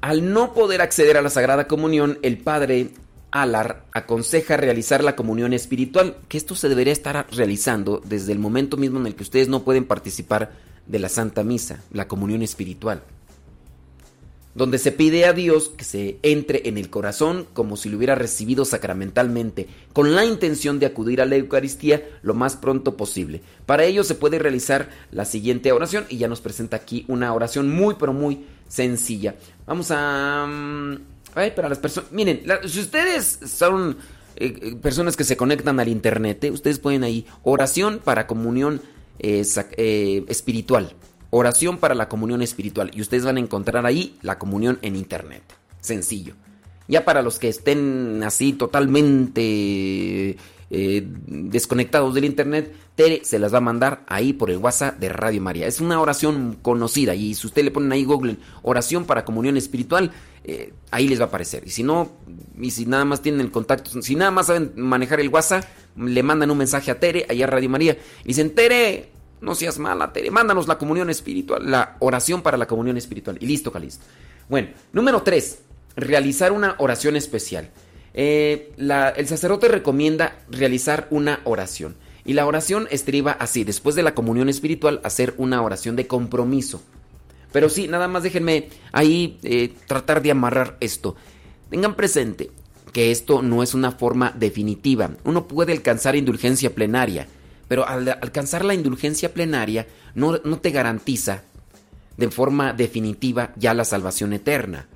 [0.00, 2.90] Al no poder acceder a la Sagrada Comunión, el Padre
[3.34, 8.76] Alar aconseja realizar la comunión espiritual, que esto se debería estar realizando desde el momento
[8.76, 10.52] mismo en el que ustedes no pueden participar
[10.86, 13.02] de la Santa Misa, la comunión espiritual,
[14.54, 18.14] donde se pide a Dios que se entre en el corazón como si lo hubiera
[18.14, 23.40] recibido sacramentalmente, con la intención de acudir a la Eucaristía lo más pronto posible.
[23.66, 27.68] Para ello se puede realizar la siguiente oración y ya nos presenta aquí una oración
[27.68, 29.34] muy pero muy sencilla.
[29.66, 30.46] Vamos a...
[31.34, 32.12] Ay, para las personas.
[32.12, 33.96] Miren, si ustedes son
[34.36, 38.80] eh, eh, personas que se conectan al internet, eh, ustedes pueden ahí oración para comunión
[39.18, 40.94] espiritual.
[41.30, 42.90] Oración para la comunión espiritual.
[42.94, 45.42] Y ustedes van a encontrar ahí la comunión en internet.
[45.80, 46.34] Sencillo.
[46.88, 50.36] Ya para los que estén así totalmente
[51.26, 55.40] desconectados del internet, Tere se las va a mandar ahí por el WhatsApp de Radio
[55.40, 55.66] María.
[55.66, 60.12] Es una oración conocida y si usted le ponen ahí Google oración para comunión espiritual,
[60.44, 61.62] eh, ahí les va a aparecer.
[61.66, 62.12] Y si no,
[62.60, 65.64] y si nada más tienen el contacto, si nada más saben manejar el WhatsApp,
[65.96, 69.10] le mandan un mensaje a Tere, allá a Radio María, y dicen, Tere,
[69.40, 73.38] no seas mala, Tere, mándanos la comunión espiritual, la oración para la comunión espiritual.
[73.40, 74.04] Y listo, Calisto.
[74.48, 75.58] Bueno, número 3,
[75.96, 77.70] realizar una oración especial.
[78.14, 81.96] Eh, el sacerdote recomienda realizar una oración.
[82.24, 86.80] Y la oración estriba así, después de la comunión espiritual, hacer una oración de compromiso.
[87.52, 91.16] Pero sí, nada más déjenme ahí eh, tratar de amarrar esto.
[91.70, 92.50] Tengan presente
[92.92, 95.10] que esto no es una forma definitiva.
[95.24, 97.26] Uno puede alcanzar indulgencia plenaria,
[97.68, 101.42] pero al alcanzar la indulgencia plenaria no, no te garantiza
[102.16, 104.86] de forma definitiva ya la salvación eterna.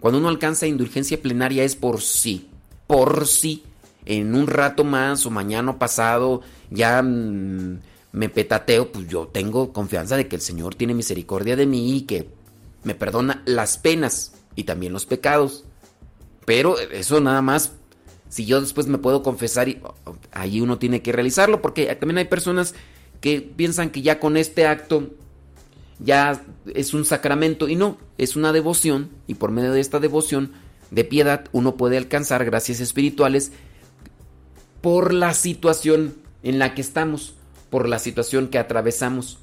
[0.00, 2.50] Cuando uno alcanza indulgencia plenaria es por sí,
[2.86, 3.62] por sí.
[4.06, 7.02] En un rato más o mañana pasado ya...
[7.02, 7.78] Mm,
[8.14, 12.02] me petateo, pues yo tengo confianza de que el Señor tiene misericordia de mí y
[12.02, 12.28] que
[12.84, 15.64] me perdona las penas y también los pecados.
[16.44, 17.72] Pero eso nada más,
[18.28, 19.80] si yo después me puedo confesar, y,
[20.30, 22.76] ahí uno tiene que realizarlo, porque también hay personas
[23.20, 25.10] que piensan que ya con este acto
[25.98, 26.40] ya
[26.72, 30.52] es un sacramento y no, es una devoción y por medio de esta devoción
[30.94, 33.52] de piedad uno puede alcanzar gracias espirituales
[34.80, 37.34] por la situación en la que estamos,
[37.70, 39.38] por la situación que atravesamos.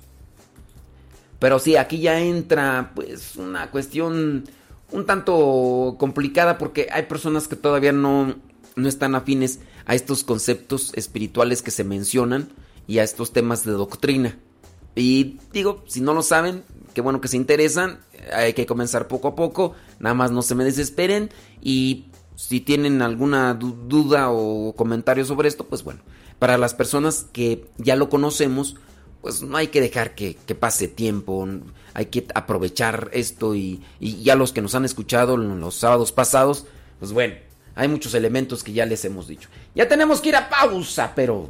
[1.40, 4.46] Pero sí, aquí ya entra pues una cuestión
[4.92, 8.36] un tanto complicada porque hay personas que todavía no,
[8.76, 12.50] no están afines a estos conceptos espirituales que se mencionan
[12.88, 14.38] y a estos temas de doctrina.
[14.96, 18.00] Y digo, si no lo saben, qué bueno que se interesan,
[18.34, 21.30] hay que comenzar poco a poco, nada más no se me desesperen
[21.62, 26.02] y si tienen alguna duda o comentario sobre esto, pues bueno,
[26.40, 28.76] para las personas que ya lo conocemos,
[29.22, 31.48] pues no hay que dejar que, pase tiempo,
[31.94, 36.66] hay que aprovechar esto y, y, ya los que nos han escuchado los sábados pasados,
[37.00, 37.36] pues bueno,
[37.76, 39.50] hay muchos elementos que ya les hemos dicho.
[39.76, 41.50] Ya tenemos que ir a pausa, pero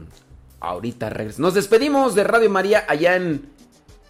[0.59, 1.39] ahorita regresamos.
[1.39, 3.49] Nos despedimos de Radio María allá en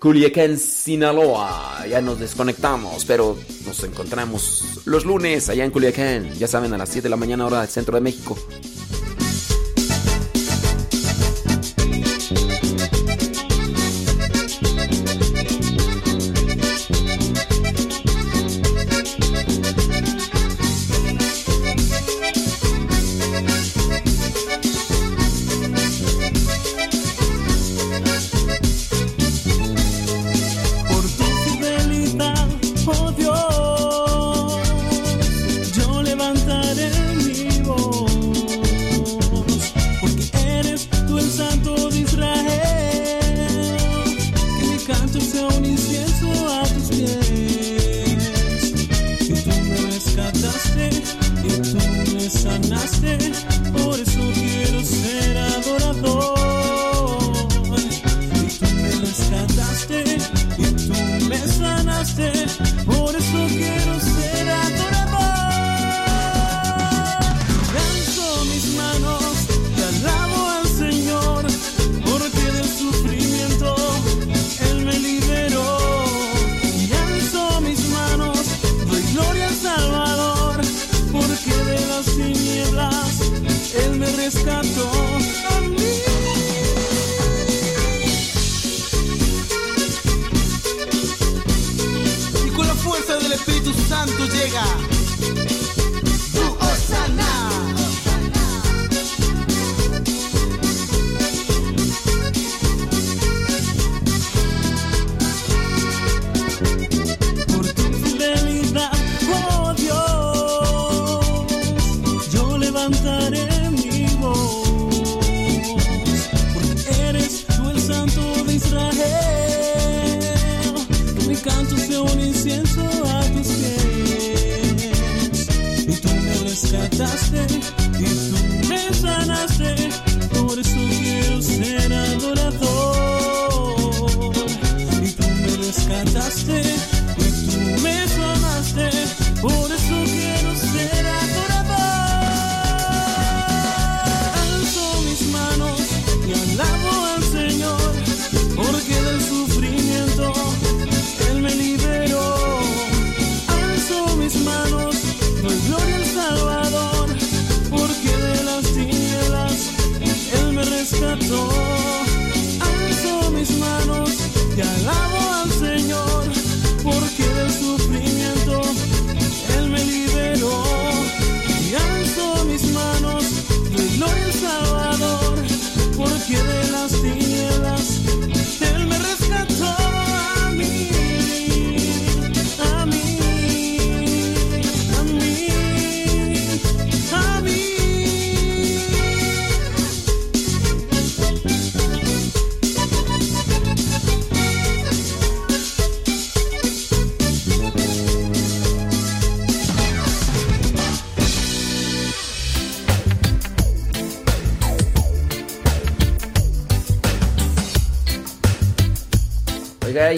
[0.01, 1.85] Culiacán, Sinaloa.
[1.87, 3.37] Ya nos desconectamos, pero
[3.67, 6.33] nos encontramos los lunes allá en Culiacán.
[6.33, 8.35] Ya saben, a las 7 de la mañana hora del centro de México.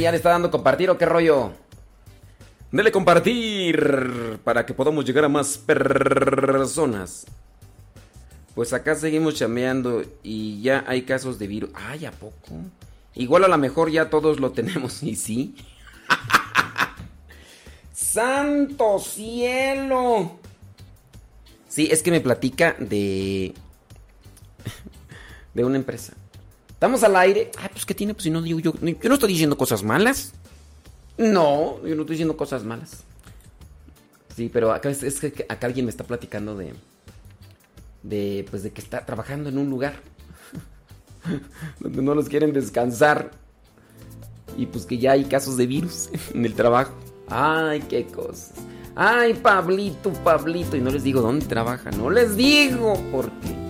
[0.02, 1.52] Ya le está dando compartir o qué rollo.
[2.72, 7.26] Dele compartir para que podamos llegar a más personas.
[8.56, 11.70] Pues acá seguimos chameando y ya hay casos de virus.
[11.74, 12.62] Ay, ¿a poco?
[13.16, 15.56] Igual a lo mejor ya todos lo tenemos, ¿y sí?
[17.92, 20.40] ¡Santo cielo!
[21.68, 23.54] Sí, es que me platica de.
[25.54, 26.14] de una empresa.
[26.84, 27.50] Estamos al aire.
[27.58, 28.14] Ay, pues ¿qué tiene?
[28.14, 28.74] Pues si no digo yo.
[28.74, 30.34] Yo no estoy diciendo cosas malas.
[31.18, 33.06] No, yo no estoy diciendo cosas malas.
[34.36, 36.74] Sí, pero acá es, es que acá alguien me está platicando de.
[38.02, 38.46] De.
[38.50, 39.94] Pues de que está trabajando en un lugar.
[41.80, 43.32] donde no los quieren descansar.
[44.58, 46.92] Y pues que ya hay casos de virus en el trabajo.
[47.30, 48.56] Ay, qué cosas.
[48.94, 50.76] Ay, Pablito, Pablito.
[50.76, 51.92] Y no les digo dónde trabaja.
[51.92, 53.63] No les digo porque.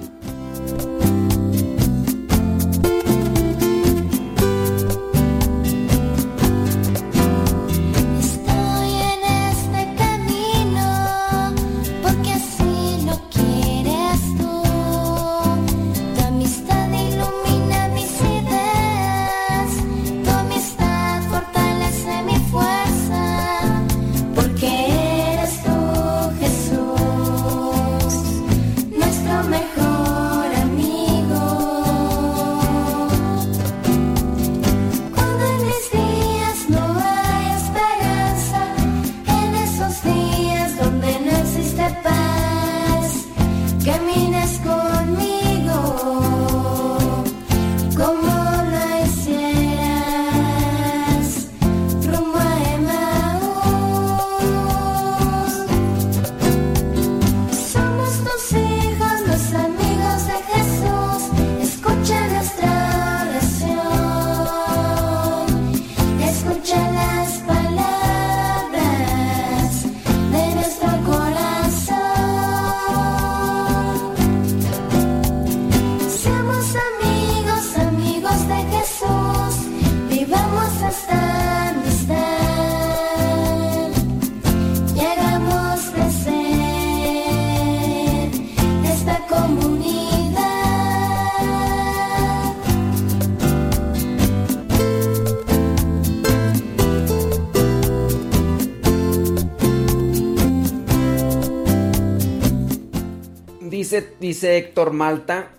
[104.20, 105.50] Dice, Héctor Malta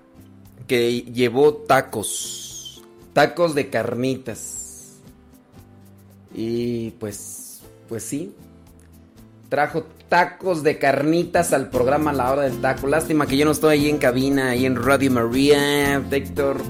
[0.66, 2.82] que llevó tacos.
[3.12, 4.94] Tacos de carnitas.
[6.34, 8.34] Y pues, pues sí.
[9.48, 12.86] Trajo tacos de carnitas al programa La Hora del Taco.
[12.86, 16.60] Lástima que yo no estoy ahí en cabina, ahí en Radio María, Héctor.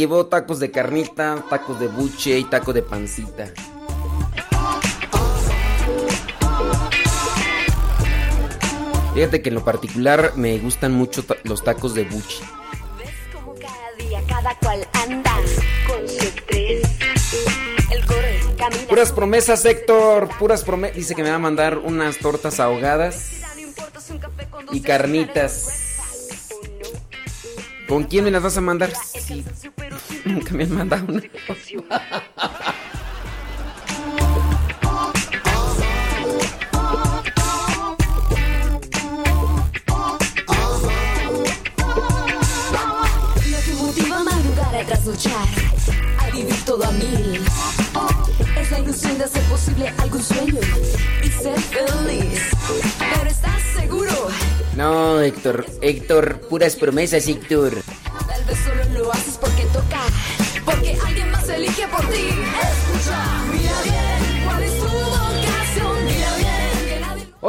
[0.00, 3.52] Llevó tacos de carnita, tacos de buche y taco de pancita.
[9.14, 12.38] Fíjate que en lo particular me gustan mucho ta- los tacos de buche.
[12.98, 15.34] Ves como cada día cada cual anda
[15.86, 16.82] con su estrés.
[17.90, 18.86] El corre, camina.
[18.88, 20.96] Puras promesas, Héctor, puras promesas.
[20.96, 23.32] Dice que me va a mandar unas tortas ahogadas
[24.72, 25.88] y carnitas.
[27.88, 28.92] ¿Con quién me las vas a mandar?
[28.94, 29.44] Sí,
[30.34, 31.16] nunca me han mandado una.
[31.16, 31.22] Lo
[43.64, 45.48] que motiva a madrugar a trasnochar,
[46.18, 47.40] a vivir todo a mil.
[48.56, 50.60] Es la ilusión de hacer posible algún sueño
[51.24, 52.40] y ser feliz.
[52.98, 54.28] Pero estás seguro,
[54.76, 57.82] No, Héctor, Héctor, puras promesas, Héctor.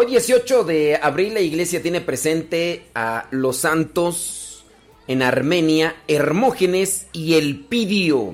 [0.02, 4.66] Hoy 18 de abril la iglesia tiene presente a los santos
[5.06, 8.34] en Armenia, Hermógenes y Elpidio.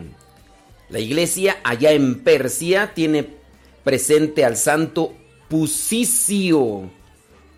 [0.88, 3.28] La iglesia allá en Persia tiene
[3.84, 5.14] presente al santo
[5.50, 6.90] Pusicio,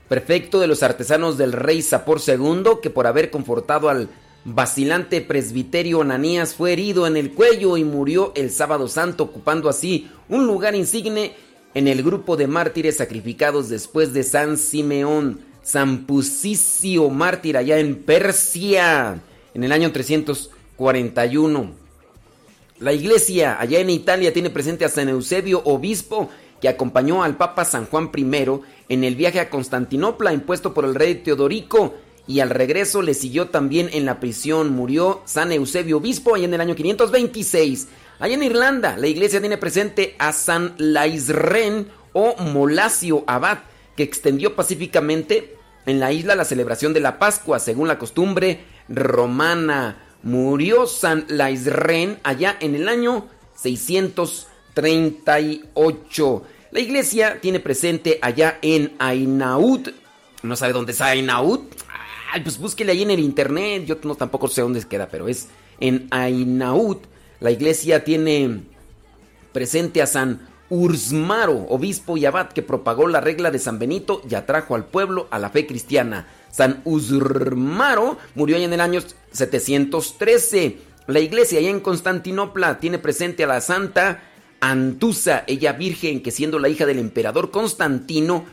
[0.08, 4.10] prefecto de los artesanos del rey Sapor II, que por haber confortado al
[4.44, 10.10] vacilante presbiterio Ananías fue herido en el cuello y murió el sábado santo, ocupando así
[10.30, 11.36] un lugar insigne
[11.80, 17.96] en el grupo de mártires sacrificados después de San Simeón, San Pusicio mártir allá en
[18.04, 19.22] Persia,
[19.54, 21.72] en el año 341.
[22.80, 27.64] La iglesia allá en Italia tiene presente a San Eusebio, obispo, que acompañó al Papa
[27.64, 28.26] San Juan I
[28.90, 31.94] en el viaje a Constantinopla impuesto por el rey Teodorico
[32.28, 34.72] y al regreso le siguió también en la prisión.
[34.72, 37.88] Murió San Eusebio Obispo allá en el año 526.
[38.20, 43.60] Allá en Irlanda, la iglesia tiene presente a San Laisren o Molasio Abad,
[43.96, 45.56] que extendió pacíficamente
[45.86, 48.60] en la isla la celebración de la Pascua, según la costumbre
[48.90, 50.04] romana.
[50.24, 56.44] Murió San Laisren allá en el año 638.
[56.72, 59.92] La iglesia tiene presente allá en Ainaud.
[60.44, 61.62] ¿No sabe dónde está Ainaud?
[62.44, 63.86] Pues búsquele ahí en el internet.
[63.86, 65.48] Yo no tampoco sé dónde queda, pero es
[65.80, 66.98] en Ainaud.
[67.40, 68.64] La iglesia tiene
[69.54, 74.36] presente a San Ursmaro, obispo y abad que propagó la regla de San Benito y
[74.36, 76.28] atrajo al pueblo a la fe cristiana.
[76.52, 80.78] San Ursmaro murió en el año 713.
[81.08, 84.24] La iglesia allá en Constantinopla tiene presente a la santa
[84.62, 88.46] Antusa, ella virgen que siendo la hija del emperador Constantino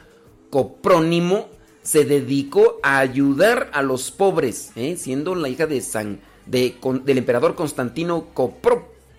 [0.51, 1.49] Coprónimo
[1.82, 4.97] se dedicó a ayudar a los pobres, ¿eh?
[4.97, 8.26] siendo la hija de San, de, del emperador Constantino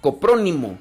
[0.01, 0.79] Coprónimo.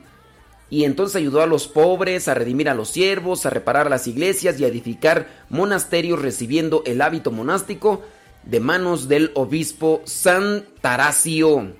[0.69, 4.59] Y entonces ayudó a los pobres, a redimir a los siervos, a reparar las iglesias
[4.59, 8.03] y a edificar monasterios recibiendo el hábito monástico
[8.43, 11.75] de manos del obispo San Taracio.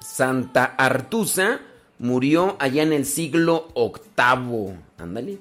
[0.00, 1.60] Santa Artusa
[1.98, 4.76] murió allá en el siglo VIII.
[4.98, 5.38] Ándale.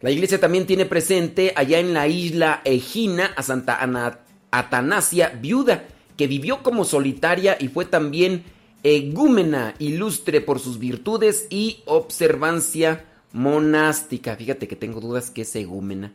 [0.00, 5.84] La iglesia también tiene presente allá en la isla Egina a Santa Ana, Atanasia, viuda,
[6.18, 8.44] que vivió como solitaria y fue también
[8.82, 14.36] egúmena, ilustre por sus virtudes y observancia monástica.
[14.36, 16.12] Fíjate que tengo dudas que es egúmena.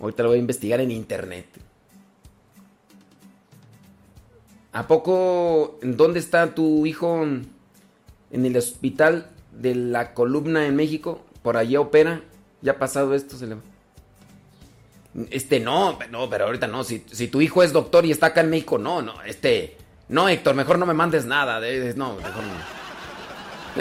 [0.00, 1.44] Ahorita lo voy a investigar en internet.
[4.72, 11.20] ¿A poco dónde está tu hijo en el hospital de la columna en México?
[11.42, 12.22] por allá opera.
[12.62, 13.56] Ya pasado esto, se le
[15.30, 16.84] Este, no, no, pero ahorita no.
[16.84, 19.76] Si, tu hijo es doctor y está acá en México, no, no, este.
[20.08, 21.60] No, Héctor, mejor no me mandes nada.
[21.94, 22.80] no, mejor no.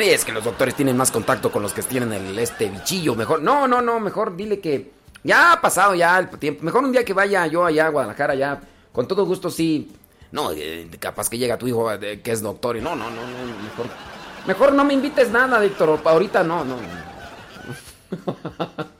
[0.01, 3.15] Es que los doctores tienen más contacto con los que tienen el este bichillo.
[3.15, 4.91] Mejor, no, no, no, mejor dile que
[5.23, 6.63] ya ha pasado ya el tiempo.
[6.63, 8.61] Mejor un día que vaya yo allá a Guadalajara, ya,
[8.91, 9.91] con todo gusto sí.
[10.32, 13.21] No, eh, capaz que llega tu hijo eh, que es doctor y no, no, no,
[13.21, 13.88] no, mejor.
[14.45, 15.99] Mejor no me invites nada, Héctor.
[16.05, 16.77] Ahorita no, no.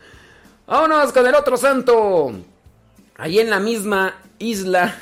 [0.70, 2.32] Vámonos con el otro santo.
[3.18, 4.96] Ahí en la misma isla.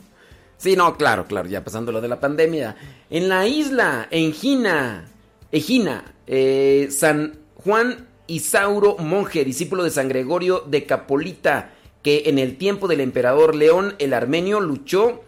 [0.58, 2.76] sí, no, claro, claro, ya pasando lo de la pandemia.
[3.10, 5.08] En la isla, en Gina,
[5.50, 11.72] Egina, eh, San Juan Isauro, monje, discípulo de San Gregorio de Capolita,
[12.04, 15.24] que en el tiempo del emperador León el Armenio luchó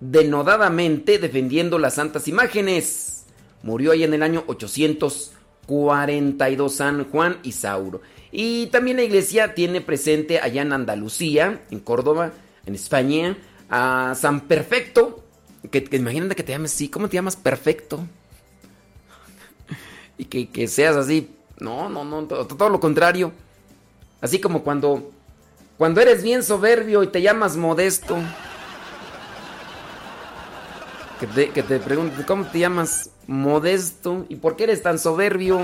[0.00, 3.26] denodadamente defendiendo las santas imágenes.
[3.62, 5.32] Murió ahí en el año 800.
[5.72, 8.02] 42 San Juan y Sauro.
[8.30, 12.32] Y también la iglesia tiene presente allá en Andalucía, en Córdoba,
[12.66, 13.38] en España,
[13.70, 15.24] a San Perfecto.
[15.70, 18.06] Que, imagínate que te llames así, ¿cómo te llamas Perfecto?
[20.18, 21.30] y que, seas así.
[21.58, 23.32] No, no, no, todo, lo contrario.
[24.20, 25.10] Así como cuando,
[25.78, 28.18] cuando eres bien soberbio y te llamas Modesto.
[31.18, 33.11] Que te, que te pregunte, ¿cómo te llamas?
[33.26, 34.26] Modesto.
[34.28, 35.60] ¿Y por qué eres tan soberbio?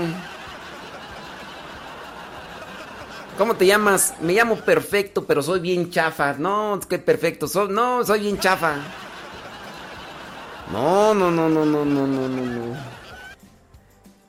[3.37, 4.15] ¿Cómo te llamas?
[4.21, 6.33] Me llamo perfecto, pero soy bien chafa.
[6.33, 7.47] No, que perfecto.
[7.47, 8.75] Soy, no, soy bien chafa.
[10.71, 12.99] No, no, no, no, no, no, no, no.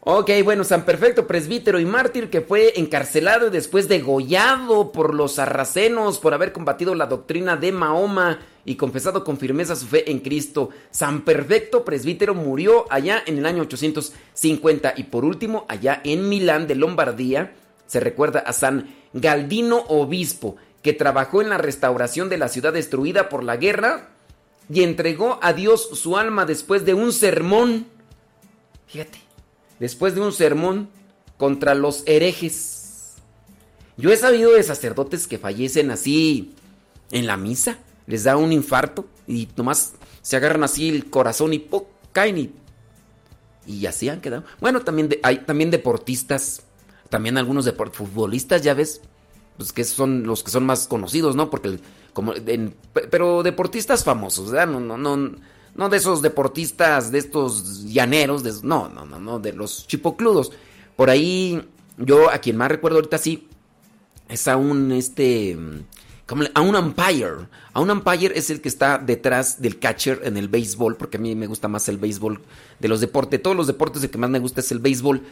[0.02, 5.34] Ok, bueno, San Perfecto, presbítero y mártir que fue encarcelado y después degollado por los
[5.34, 10.20] sarracenos por haber combatido la doctrina de Mahoma y confesado con firmeza su fe en
[10.20, 10.70] Cristo.
[10.90, 16.66] San Perfecto, presbítero, murió allá en el año 850 y por último, allá en Milán
[16.66, 17.54] de Lombardía,
[17.86, 23.28] se recuerda a San Galdino Obispo, que trabajó en la restauración de la ciudad destruida
[23.28, 24.10] por la guerra
[24.72, 27.86] y entregó a Dios su alma después de un sermón.
[28.86, 29.30] Fíjate
[29.80, 30.88] después de un sermón
[31.36, 33.14] contra los herejes.
[33.96, 36.54] Yo he sabido de sacerdotes que fallecen así
[37.10, 37.78] en la misa,
[38.10, 41.84] les da un infarto y nomás se agarran así el corazón y ¡pum!
[42.12, 42.52] caen y,
[43.66, 44.44] y así han quedado.
[44.60, 46.62] Bueno, también hay también deportistas,
[47.08, 49.00] también algunos futbolistas, ya ves,
[49.56, 51.48] pues que son los que son más conocidos, ¿no?
[51.48, 51.78] Porque
[52.12, 52.34] como
[52.92, 54.66] pero deportistas famosos, ¿verdad?
[54.66, 55.36] No, no, no
[55.74, 60.52] no de esos deportistas, de estos llaneros, de, no, no, no, no, de los chipocludos.
[60.96, 61.62] Por ahí,
[61.96, 63.48] yo a quien más recuerdo ahorita sí,
[64.28, 65.56] es a un, este,
[66.54, 67.46] a un umpire.
[67.72, 71.20] A un umpire es el que está detrás del catcher en el béisbol, porque a
[71.20, 72.40] mí me gusta más el béisbol
[72.78, 73.32] de los deportes.
[73.32, 75.22] De todos los deportes, el que más me gusta es el béisbol.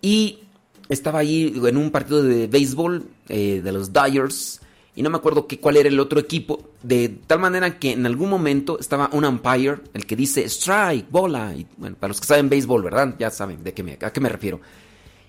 [0.00, 0.40] Y
[0.88, 4.60] estaba ahí en un partido de béisbol eh, de los Dyers.
[4.94, 6.70] Y no me acuerdo qué, cuál era el otro equipo.
[6.82, 11.54] De tal manera que en algún momento estaba un umpire, el que dice strike, bola.
[11.54, 13.14] Y, bueno, para los que saben béisbol, ¿verdad?
[13.18, 14.60] Ya saben de qué me, a qué me refiero.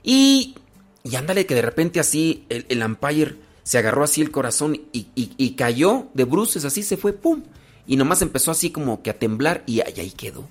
[0.02, 0.56] Y,
[1.04, 5.10] y ándale que de repente así el, el umpire se agarró así el corazón y,
[5.14, 7.44] y- y cayó de bruces, así se fue, ¡pum!
[7.86, 10.48] Y nomás empezó así como que a temblar y ahí, ahí quedó.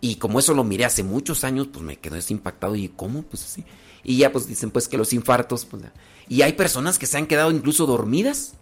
[0.00, 3.22] Y como eso lo miré hace muchos años, pues me quedé así impactado y ¿cómo?
[3.22, 3.64] Pues así.
[4.02, 5.84] Y ya pues dicen pues que los infartos, pues...
[6.28, 8.54] Y hay personas que se han quedado incluso dormidas.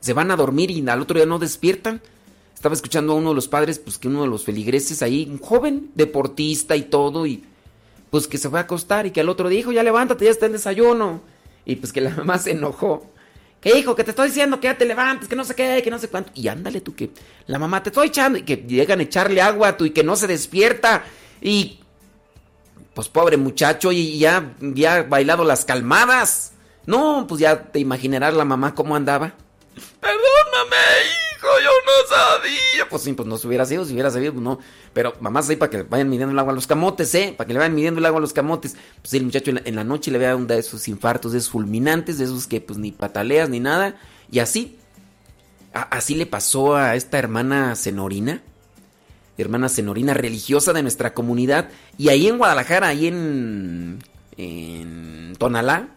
[0.00, 2.02] Se van a dormir y al otro día no despiertan.
[2.54, 5.38] Estaba escuchando a uno de los padres, pues que uno de los feligreses ahí, un
[5.38, 7.44] joven deportista y todo, y
[8.10, 10.44] pues que se fue a acostar y que al otro dijo, ya levántate, ya está
[10.44, 11.22] el desayuno.
[11.64, 13.10] Y pues que la mamá se enojó.
[13.62, 15.90] Que hijo, que te estoy diciendo que ya te levantes, que no sé qué, que
[15.90, 16.32] no sé cuánto.
[16.34, 17.10] Y ándale tú que
[17.46, 20.02] la mamá te estoy echando y que llegan a echarle agua a tú y que
[20.02, 21.04] no se despierta.
[21.40, 21.78] Y
[22.92, 26.54] pues pobre muchacho y ya, ya ha bailado las calmadas.
[26.86, 29.32] No, pues ya te imaginarás la mamá cómo andaba.
[30.00, 32.88] Perdóname, hijo, yo no sabía.
[32.88, 34.58] Pues sí, pues no se hubiera sido, si hubiera sabido, pues no.
[34.92, 37.34] Pero mamás ahí para que vayan midiendo el agua a los camotes, ¿eh?
[37.36, 38.76] Para que le vayan midiendo el agua a los camotes.
[39.00, 42.18] Pues el muchacho en la, noche le vea un de esos infartos, de esos fulminantes,
[42.18, 43.96] de esos que pues ni pataleas ni nada.
[44.30, 44.78] Y así.
[45.72, 48.42] Así le pasó a esta hermana Cenorina.
[49.38, 51.70] Hermana Cenorina religiosa de nuestra comunidad.
[51.96, 53.98] Y ahí en Guadalajara, ahí en.
[54.36, 55.88] en Tonalá,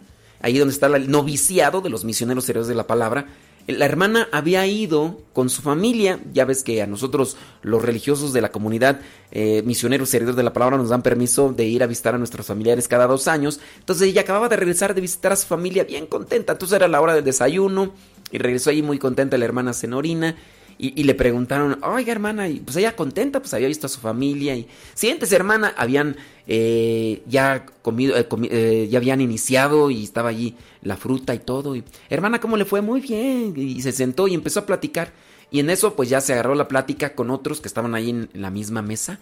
[0.41, 3.27] ahí donde está el noviciado de los misioneros serios de la palabra.
[3.67, 8.41] La hermana había ido con su familia, ya ves que a nosotros los religiosos de
[8.41, 8.99] la comunidad,
[9.31, 12.45] eh, misioneros herederos de la palabra, nos dan permiso de ir a visitar a nuestros
[12.45, 13.59] familiares cada dos años.
[13.79, 16.53] Entonces ella acababa de regresar de visitar a su familia bien contenta.
[16.53, 17.91] Entonces era la hora del desayuno
[18.31, 20.35] y regresó ahí muy contenta la hermana Cenorina.
[20.77, 24.01] Y, y le preguntaron, oiga hermana, y pues ella contenta, pues había visto a su
[24.01, 24.55] familia.
[24.55, 26.17] Y sientes hermana, habían
[26.47, 31.39] eh, ya comido, eh, comi- eh, ya habían iniciado y estaba allí la fruta y
[31.39, 31.75] todo.
[31.77, 32.81] Y hermana, ¿cómo le fue?
[32.81, 33.53] Muy bien.
[33.55, 35.13] Y se sentó y empezó a platicar.
[35.49, 38.29] Y en eso pues ya se agarró la plática con otros que estaban ahí en,
[38.33, 39.19] la misma mesa.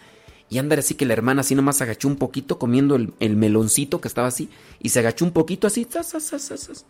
[0.50, 4.02] Y andar así que la hermana así nomás agachó un poquito comiendo el, el meloncito
[4.02, 4.50] que estaba así.
[4.82, 5.86] Y se agachó un poquito así.
[5.86, 6.86] zas, zas, zas, zas,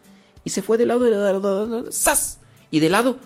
[0.45, 2.39] y se fue de lado, de lado, de lado, ¡zas!
[2.71, 3.19] Y de lado.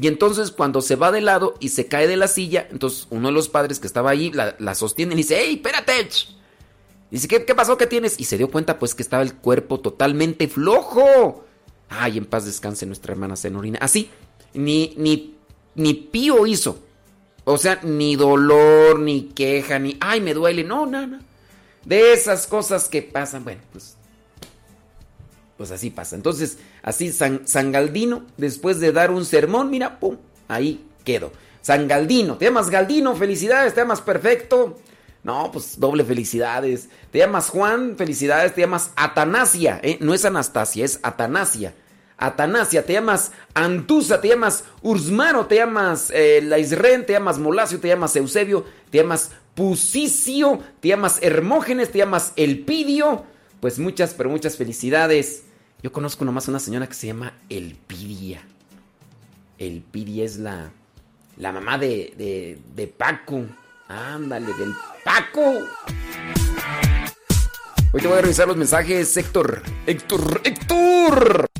[0.00, 3.28] Y entonces cuando se va de lado y se cae de la silla, entonces uno
[3.28, 6.08] de los padres que estaba ahí la, sostiene y dice, ¡Ey, espérate!
[6.08, 6.36] ch".
[7.10, 7.76] Dice, ¿qué, ¿qué pasó?
[7.76, 8.18] ¿Qué tienes?
[8.18, 11.44] Y se dio cuenta pues que estaba el cuerpo totalmente flojo.
[11.88, 13.78] Ay, en paz descanse nuestra hermana Zenorina.
[13.80, 14.10] Así,
[14.52, 15.36] ni, ni,
[15.76, 16.78] ni pío hizo.
[17.44, 20.64] O sea, ni dolor, ni queja, ni, ay, me duele.
[20.64, 21.20] No, no, no.
[21.84, 23.96] De esas cosas que pasan, bueno, pues
[25.56, 26.16] pues así pasa.
[26.16, 31.32] Entonces, así San, San Galdino, después de dar un sermón, mira, pum, ahí quedó.
[31.62, 34.78] San Galdino, te llamas Galdino, felicidades, te llamas perfecto.
[35.22, 36.90] No, pues doble felicidades.
[37.10, 39.96] Te llamas Juan, felicidades, te llamas Atanasia, ¿eh?
[40.00, 41.72] no es Anastasia, es Atanasia.
[42.18, 47.88] Atanasia, te llamas Antusa, te llamas Ursmaro, te llamas eh, Laisren, te llamas Molacio, te
[47.88, 53.24] llamas Eusebio, te llamas Pusicio, te llamas Hermógenes, te llamas Elpidio.
[53.60, 55.44] Pues muchas, pero muchas felicidades.
[55.84, 58.40] Yo conozco nomás una señora que se llama Elpidia.
[59.58, 60.70] Elpidia es la,
[61.36, 63.44] la mamá de, de, de Paco.
[63.86, 64.72] Ándale, del
[65.04, 65.42] Paco.
[67.92, 69.62] Hoy te voy a revisar los mensajes, Héctor.
[69.86, 71.53] Héctor, Héctor.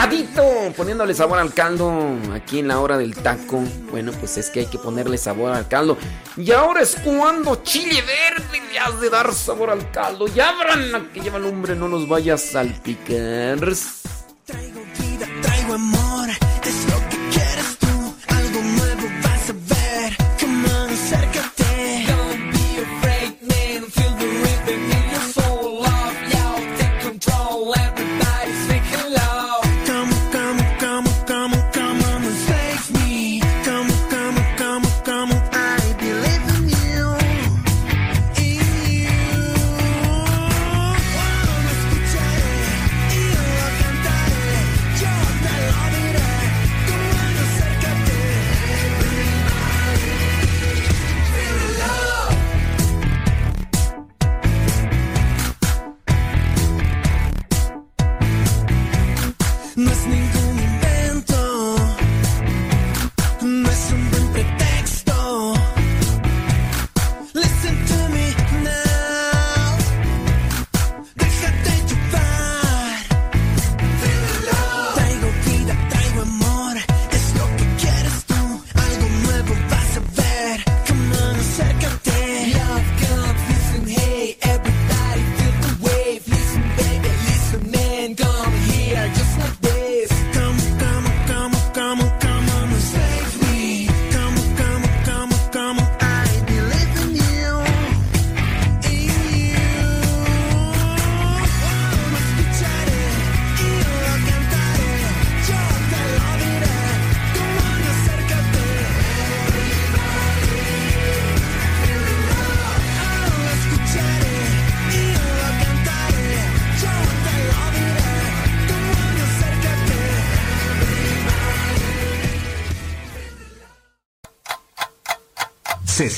[0.00, 1.92] Sabadito, poniéndole sabor al caldo
[2.32, 3.62] aquí en la hora del taco.
[3.90, 5.98] Bueno, pues es que hay que ponerle sabor al caldo.
[6.38, 10.24] Y ahora es cuando chile verde le has de dar sabor al caldo.
[10.34, 13.58] Y abran la que lleva el hombre, no nos vaya a salpicar.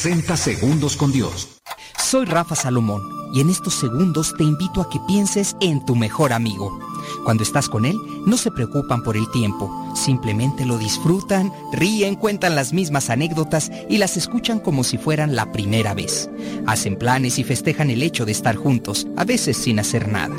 [0.03, 1.61] 60 segundos con Dios.
[1.97, 6.33] Soy Rafa Salomón y en estos segundos te invito a que pienses en tu mejor
[6.33, 6.77] amigo.
[7.23, 7.97] Cuando estás con él,
[8.27, 13.99] no se preocupan por el tiempo, simplemente lo disfrutan, ríen, cuentan las mismas anécdotas y
[13.99, 16.29] las escuchan como si fueran la primera vez.
[16.67, 20.35] Hacen planes y festejan el hecho de estar juntos, a veces sin hacer nada.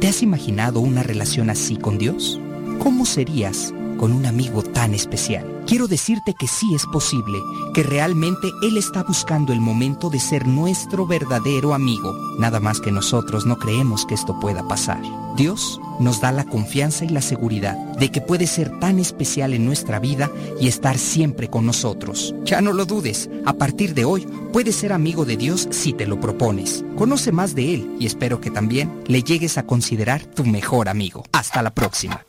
[0.00, 2.40] ¿Te has imaginado una relación así con Dios?
[2.80, 5.55] ¿Cómo serías con un amigo tan especial?
[5.66, 7.40] Quiero decirte que sí es posible,
[7.74, 12.16] que realmente Él está buscando el momento de ser nuestro verdadero amigo.
[12.38, 15.02] Nada más que nosotros no creemos que esto pueda pasar.
[15.34, 19.66] Dios nos da la confianza y la seguridad de que puede ser tan especial en
[19.66, 22.32] nuestra vida y estar siempre con nosotros.
[22.44, 26.06] Ya no lo dudes, a partir de hoy puedes ser amigo de Dios si te
[26.06, 26.84] lo propones.
[26.96, 31.24] Conoce más de Él y espero que también le llegues a considerar tu mejor amigo.
[31.32, 32.24] Hasta la próxima.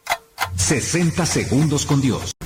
[0.56, 2.37] 60 segundos con Dios.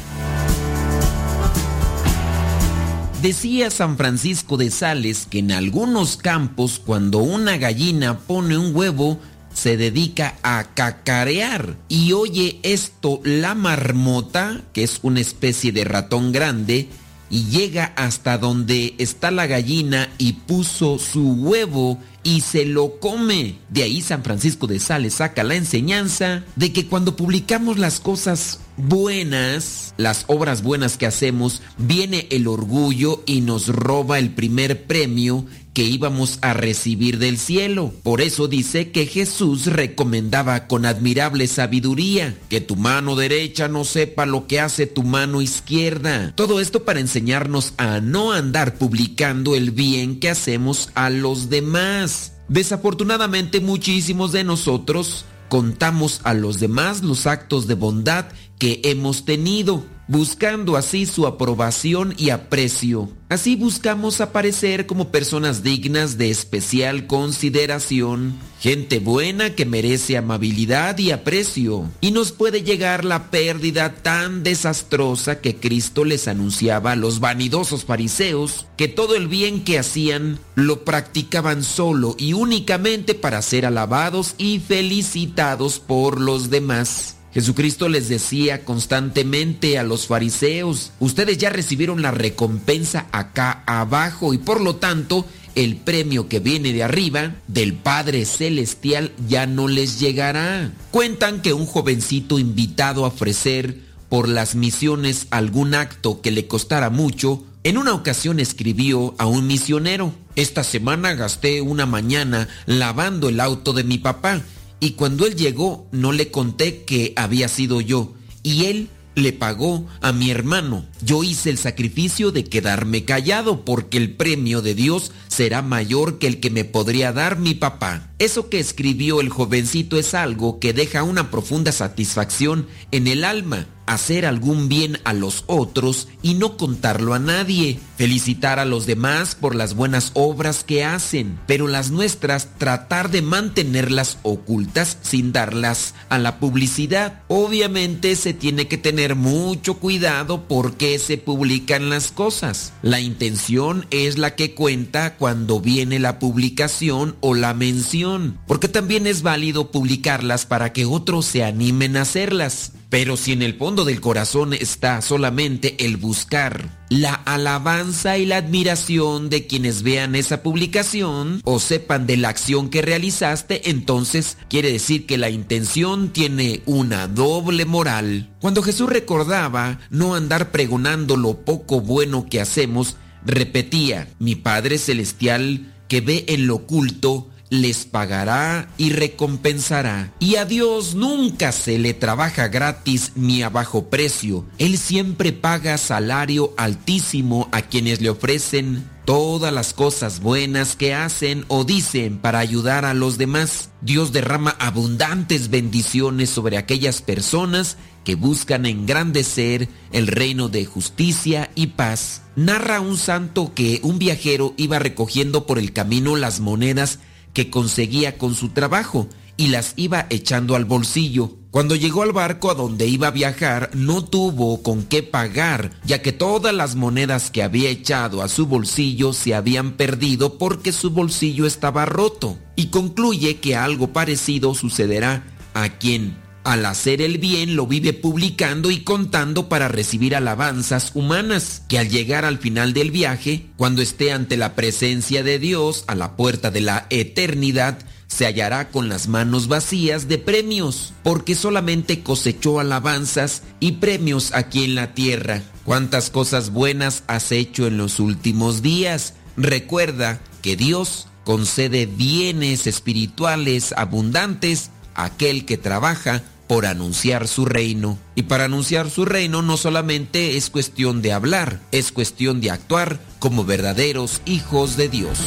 [3.22, 9.20] Decía San Francisco de Sales que en algunos campos cuando una gallina pone un huevo
[9.54, 11.76] se dedica a cacarear.
[11.88, 16.90] Y oye esto la marmota, que es una especie de ratón grande,
[17.30, 23.56] y llega hasta donde está la gallina y puso su huevo y se lo come.
[23.70, 28.60] De ahí San Francisco de Sales saca la enseñanza de que cuando publicamos las cosas
[28.78, 35.46] buenas, las obras buenas que hacemos, viene el orgullo y nos roba el primer premio
[35.74, 37.94] que íbamos a recibir del cielo.
[38.04, 44.26] Por eso dice que Jesús recomendaba con admirable sabiduría que tu mano derecha no sepa
[44.26, 46.34] lo que hace tu mano izquierda.
[46.36, 52.11] Todo esto para enseñarnos a no andar publicando el bien que hacemos a los demás.
[52.48, 58.26] Desafortunadamente muchísimos de nosotros contamos a los demás los actos de bondad
[58.58, 63.10] que hemos tenido, buscando así su aprobación y aprecio.
[63.30, 71.12] Así buscamos aparecer como personas dignas de especial consideración, gente buena que merece amabilidad y
[71.12, 71.90] aprecio.
[72.02, 77.86] Y nos puede llegar la pérdida tan desastrosa que Cristo les anunciaba a los vanidosos
[77.86, 84.36] fariseos, que todo el bien que hacían lo practicaban solo y únicamente para ser alabados
[84.38, 87.16] y felicitados por los demás.
[87.34, 94.38] Jesucristo les decía constantemente a los fariseos, ustedes ya recibieron la recompensa acá abajo y
[94.38, 95.26] por lo tanto
[95.56, 100.72] el premio que viene de arriba del Padre Celestial ya no les llegará.
[100.92, 103.80] Cuentan que un jovencito invitado a ofrecer
[104.10, 109.48] por las misiones algún acto que le costara mucho, en una ocasión escribió a un
[109.48, 114.42] misionero, esta semana gasté una mañana lavando el auto de mi papá
[114.82, 118.14] y cuando él llegó no le conté que había sido yo
[118.44, 120.86] y él le pagó a mi hermano.
[121.04, 126.28] Yo hice el sacrificio de quedarme callado porque el premio de Dios será mayor que
[126.28, 128.10] el que me podría dar mi papá.
[128.20, 133.68] Eso que escribió el jovencito es algo que deja una profunda satisfacción en el alma.
[133.92, 137.78] Hacer algún bien a los otros y no contarlo a nadie.
[137.98, 143.22] Felicitar a los demás por las buenas obras que hacen, pero las nuestras tratar de
[143.22, 147.24] mantenerlas ocultas sin darlas a la publicidad.
[147.28, 152.72] Obviamente se tiene que tener mucho cuidado porque se publican las cosas.
[152.82, 159.06] La intención es la que cuenta cuando viene la publicación o la mención, porque también
[159.06, 162.72] es válido publicarlas para que otros se animen a hacerlas.
[162.92, 168.36] Pero si en el fondo del corazón está solamente el buscar la alabanza y la
[168.36, 174.74] admiración de quienes vean esa publicación o sepan de la acción que realizaste, entonces quiere
[174.74, 178.30] decir que la intención tiene una doble moral.
[178.42, 185.74] Cuando Jesús recordaba no andar pregonando lo poco bueno que hacemos, repetía, mi Padre Celestial
[185.88, 190.14] que ve en lo oculto, les pagará y recompensará.
[190.20, 194.46] Y a Dios nunca se le trabaja gratis ni a bajo precio.
[194.58, 201.44] Él siempre paga salario altísimo a quienes le ofrecen todas las cosas buenas que hacen
[201.50, 203.70] o dicen para ayudar a los demás.
[203.82, 207.76] Dios derrama abundantes bendiciones sobre aquellas personas
[208.06, 212.22] que buscan engrandecer el reino de justicia y paz.
[212.38, 217.00] Narra un santo que un viajero iba recogiendo por el camino las monedas
[217.34, 219.08] que conseguía con su trabajo
[219.38, 221.32] y las iba echando al bolsillo.
[221.50, 226.02] Cuando llegó al barco a donde iba a viajar, no tuvo con qué pagar, ya
[226.02, 230.92] que todas las monedas que había echado a su bolsillo se habían perdido porque su
[230.92, 232.38] bolsillo estaba roto.
[232.56, 238.72] Y concluye que algo parecido sucederá a quien al hacer el bien lo vive publicando
[238.72, 244.12] y contando para recibir alabanzas humanas, que al llegar al final del viaje, cuando esté
[244.12, 247.78] ante la presencia de Dios a la puerta de la eternidad,
[248.08, 254.66] se hallará con las manos vacías de premios, porque solamente cosechó alabanzas y premios aquí
[254.66, 255.42] en la tierra.
[255.64, 259.14] ¿Cuántas cosas buenas has hecho en los últimos días?
[259.38, 267.98] Recuerda que Dios concede bienes espirituales abundantes a aquel que trabaja por anunciar su reino.
[268.14, 273.00] Y para anunciar su reino no solamente es cuestión de hablar, es cuestión de actuar
[273.20, 275.18] como verdaderos hijos de Dios.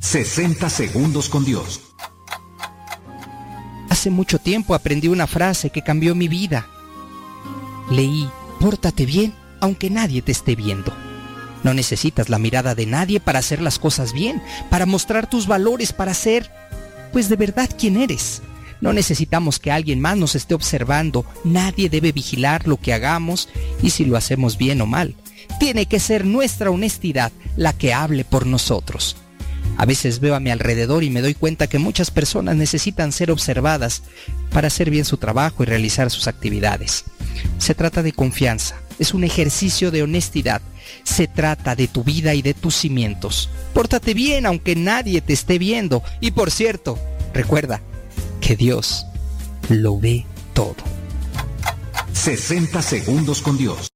[0.00, 1.82] ...60 segundos con Dios.
[3.90, 6.66] Hace mucho tiempo aprendí una frase que cambió mi vida.
[7.92, 8.28] Leí,
[8.58, 10.92] pórtate bien aunque nadie te esté viendo.
[11.62, 15.92] No necesitas la mirada de nadie para hacer las cosas bien, para mostrar tus valores,
[15.92, 16.50] para ser,
[17.12, 18.42] pues de verdad, quien eres.
[18.80, 23.48] No necesitamos que alguien más nos esté observando, nadie debe vigilar lo que hagamos
[23.82, 25.14] y si lo hacemos bien o mal.
[25.58, 29.16] Tiene que ser nuestra honestidad la que hable por nosotros.
[29.76, 33.30] A veces veo a mi alrededor y me doy cuenta que muchas personas necesitan ser
[33.30, 34.02] observadas
[34.50, 37.04] para hacer bien su trabajo y realizar sus actividades.
[37.58, 40.60] Se trata de confianza, es un ejercicio de honestidad,
[41.10, 43.50] se trata de tu vida y de tus cimientos.
[43.74, 46.02] Pórtate bien aunque nadie te esté viendo.
[46.20, 46.98] Y por cierto,
[47.34, 47.80] recuerda
[48.40, 49.06] que Dios
[49.68, 50.76] lo ve todo.
[52.12, 53.90] 60 segundos con Dios.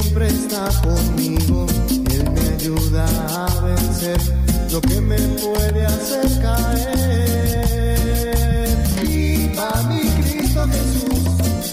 [0.00, 1.66] Siempre está conmigo.
[2.10, 4.20] Él me ayuda a vencer
[4.70, 7.86] lo que me puede hacer caer.
[9.02, 11.20] Viva mi Cristo Jesús,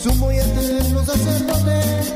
[0.02, 2.13] sumo y eterno sacerdote.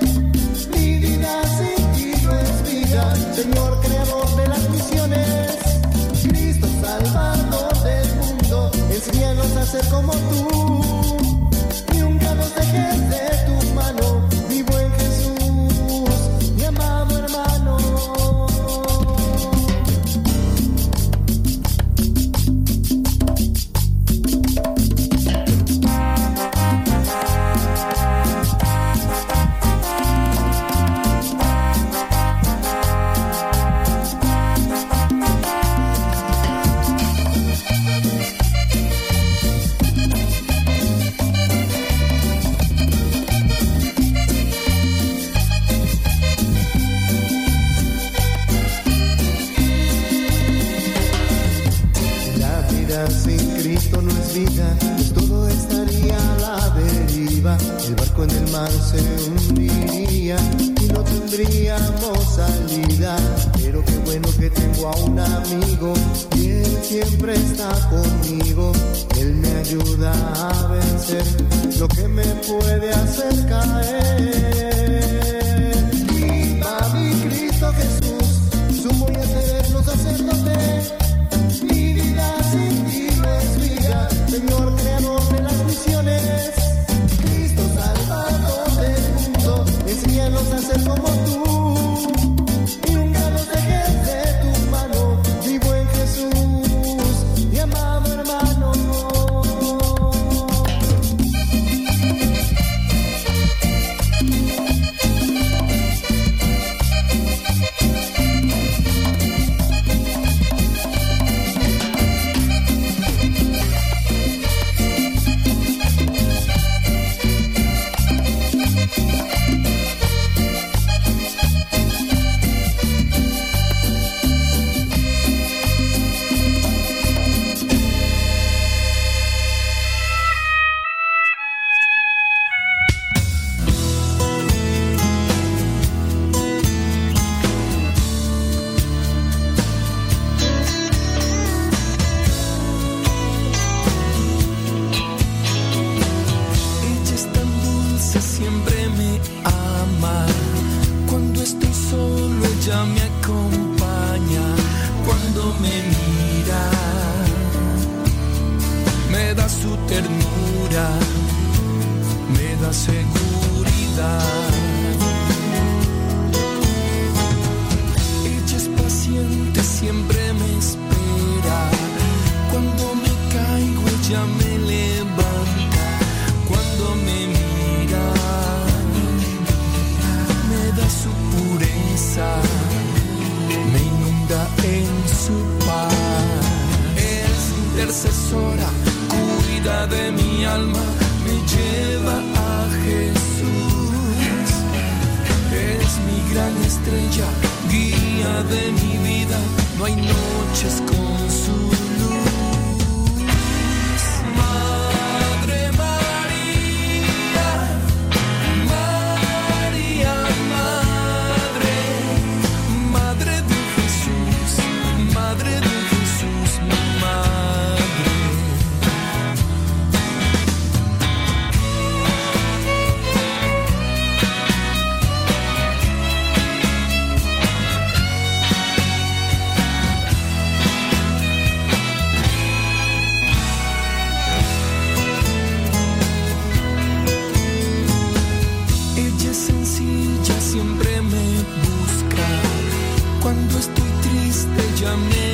[244.88, 245.26] come in.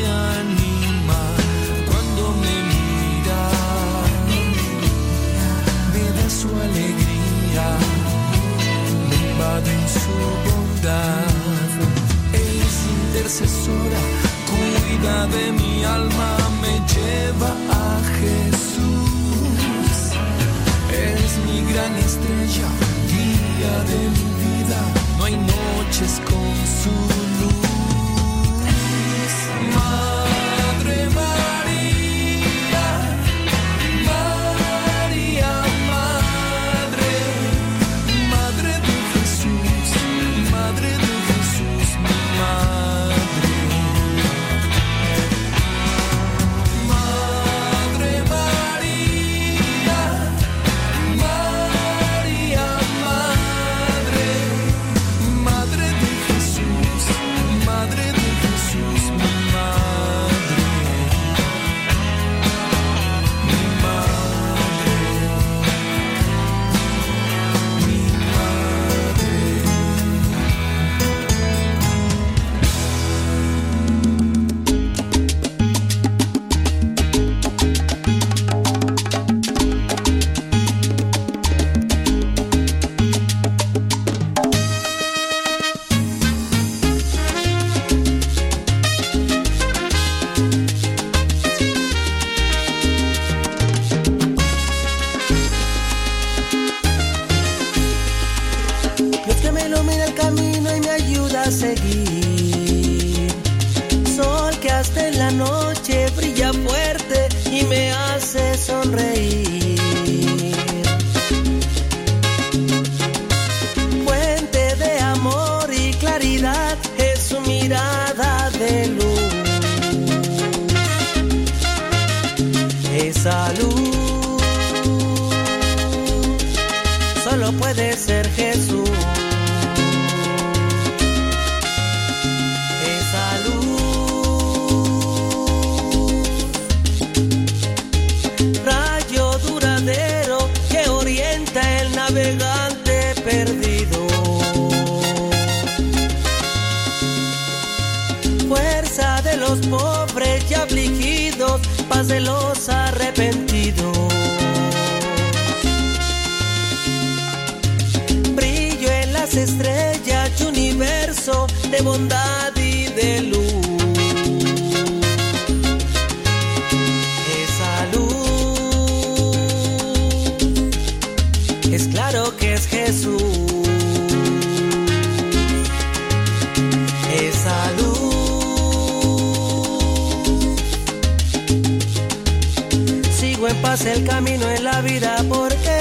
[183.62, 185.78] pase el camino en la vida porque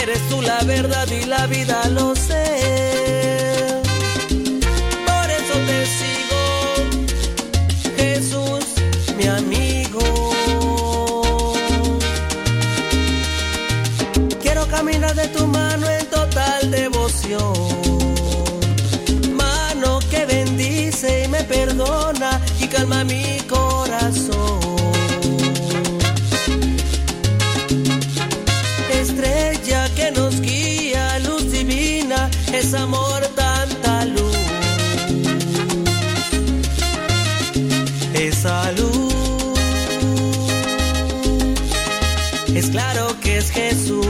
[0.00, 3.82] eres tú la verdad y la vida lo sé.
[5.06, 6.42] Por eso te sigo,
[7.96, 8.64] Jesús,
[9.16, 10.00] mi amigo.
[14.42, 17.75] Quiero caminar de tu mano en total devoción.
[43.68, 44.06] Jesús.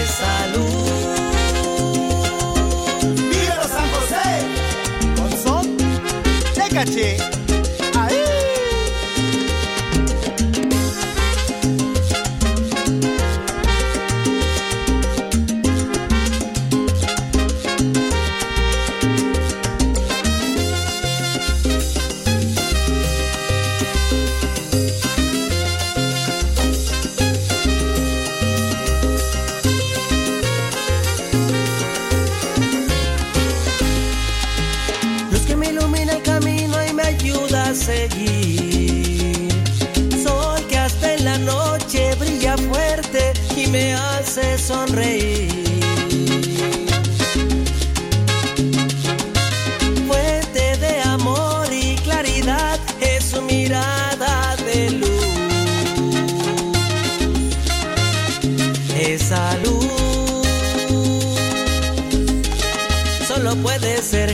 [0.00, 0.90] Esa luz.
[3.32, 4.26] ¡Dígalo, San José!
[5.16, 5.76] Con son
[6.54, 7.27] de caché.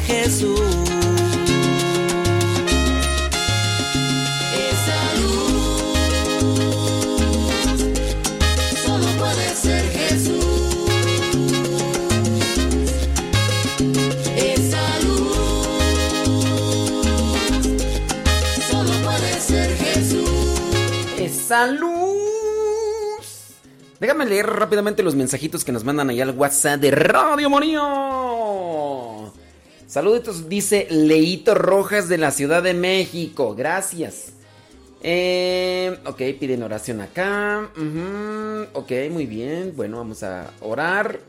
[0.07, 0.61] Jesús.
[4.71, 5.85] Esa luz
[8.85, 10.45] solo puede ser Jesús.
[14.37, 15.37] Esa luz
[18.71, 20.31] solo puede ser Jesús.
[21.19, 21.95] Esa luz.
[24.01, 28.04] Déjame leer rápidamente los mensajitos que nos mandan allá al WhatsApp de Radio Monío.
[29.95, 33.55] Saluditos, dice Leito Rojas de la Ciudad de México.
[33.55, 34.33] Gracias.
[35.01, 37.71] Eh, ok, piden oración acá.
[37.77, 39.73] Ujú, ok, muy bien.
[39.77, 41.21] Bueno, vamos a orar.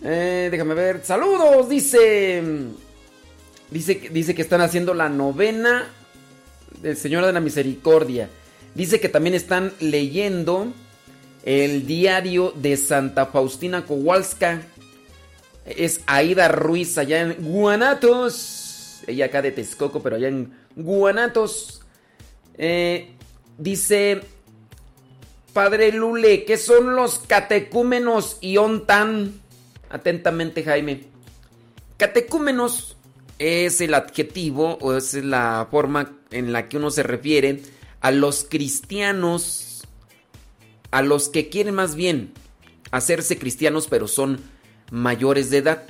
[0.00, 1.00] Eh, déjame ver.
[1.02, 2.40] Saludos, dice.
[3.72, 5.88] Dice, dice que están haciendo la novena
[6.80, 8.30] del Señor de la Misericordia.
[8.76, 10.68] Dice que también están leyendo
[11.42, 14.68] el diario de Santa Faustina Kowalska.
[15.64, 19.02] Es Aida Ruiz allá en Guanatos.
[19.06, 21.82] Ella acá de Texcoco, pero allá en Guanatos.
[22.56, 23.12] Eh,
[23.58, 24.22] dice
[25.52, 29.40] Padre Lule, ¿qué son los catecúmenos y ontan?
[29.90, 31.04] Atentamente, Jaime.
[31.98, 32.96] Catecúmenos
[33.38, 37.60] es el adjetivo o es la forma en la que uno se refiere
[38.00, 39.82] a los cristianos,
[40.90, 42.32] a los que quieren más bien
[42.90, 44.40] hacerse cristianos pero son
[44.92, 45.82] mayores de edad.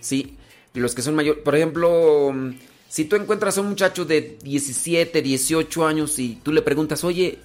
[0.00, 0.38] Sí,
[0.72, 2.50] los que son mayores, por ejemplo, mm,
[2.88, 7.38] si tú encuentras a un muchacho de 17, 18 años y tú le preguntas, oye,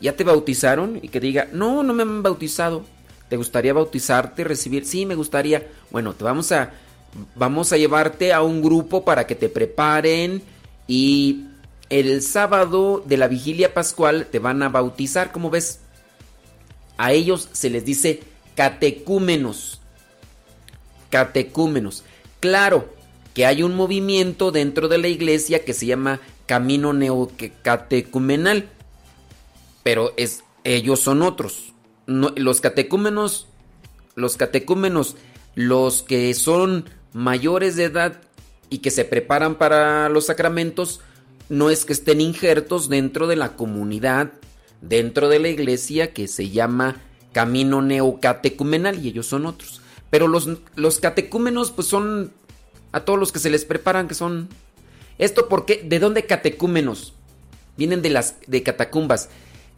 [0.00, 0.98] ¿ya te bautizaron?
[1.00, 2.84] Y que diga, no, no me han bautizado.
[3.28, 4.84] ¿Te gustaría bautizarte, recibir?
[4.84, 5.68] Sí, me gustaría.
[5.90, 6.72] Bueno, te vamos a
[7.34, 10.42] vamos a llevarte a un grupo para que te preparen
[10.86, 11.46] y
[11.88, 15.80] el sábado de la vigilia pascual te van a bautizar, ¿cómo ves?
[16.96, 18.20] A ellos se les dice
[18.60, 19.80] catecúmenos.
[21.08, 22.04] Catecúmenos.
[22.40, 22.92] Claro
[23.32, 28.68] que hay un movimiento dentro de la iglesia que se llama Camino Neocatecumenal,
[29.82, 31.72] pero es ellos son otros.
[32.04, 33.46] Los catecúmenos,
[34.14, 35.16] los catecúmenos,
[35.54, 36.84] los que son
[37.14, 38.20] mayores de edad
[38.68, 41.00] y que se preparan para los sacramentos,
[41.48, 44.32] no es que estén injertos dentro de la comunidad,
[44.82, 47.00] dentro de la iglesia que se llama
[47.32, 49.80] Camino Neocatecumenal y ellos son otros.
[50.10, 52.32] Pero los, los catecúmenos pues son
[52.92, 54.48] a todos los que se les preparan que son...
[55.18, 55.82] ¿Esto por qué?
[55.84, 57.14] ¿De dónde catecúmenos?
[57.76, 59.28] Vienen de las de catacumbas.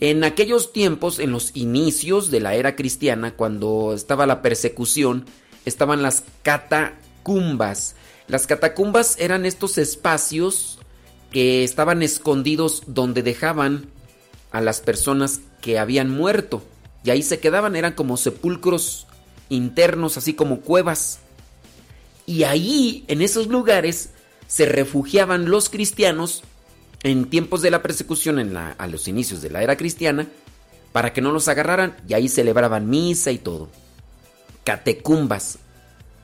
[0.00, 5.26] En aquellos tiempos, en los inicios de la era cristiana, cuando estaba la persecución,
[5.64, 7.94] estaban las catacumbas.
[8.28, 10.78] Las catacumbas eran estos espacios
[11.30, 13.86] que estaban escondidos donde dejaban
[14.50, 16.62] a las personas que habían muerto.
[17.04, 19.06] Y ahí se quedaban, eran como sepulcros
[19.48, 21.20] internos, así como cuevas.
[22.26, 24.10] Y ahí, en esos lugares,
[24.46, 26.42] se refugiaban los cristianos
[27.02, 30.28] en tiempos de la persecución, en la, a los inicios de la era cristiana,
[30.92, 31.96] para que no los agarraran.
[32.08, 33.68] Y ahí celebraban misa y todo.
[34.64, 35.58] Catecumbas,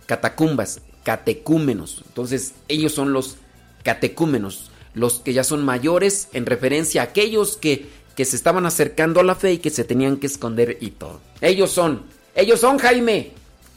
[0.07, 2.05] catacumbas, catecúmenos.
[2.07, 3.37] Entonces, ellos son los
[3.83, 7.89] catecúmenos, los que ya son mayores en referencia a aquellos que,
[8.19, 11.21] que se estaban acercando a la fe y que se tenían que esconder y todo.
[11.41, 12.03] Ellos son,
[12.35, 13.31] ellos son Jaime.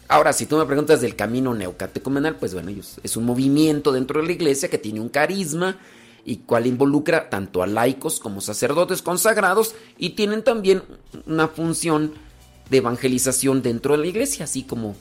[0.08, 4.20] Ahora, si tú me preguntas del camino neocatecumenal, pues bueno, ellos, es un movimiento dentro
[4.20, 5.78] de la iglesia que tiene un carisma
[6.26, 10.82] y cual involucra tanto a laicos como sacerdotes consagrados y tienen también
[11.28, 12.16] una función
[12.72, 14.96] de evangelización dentro de la iglesia, así como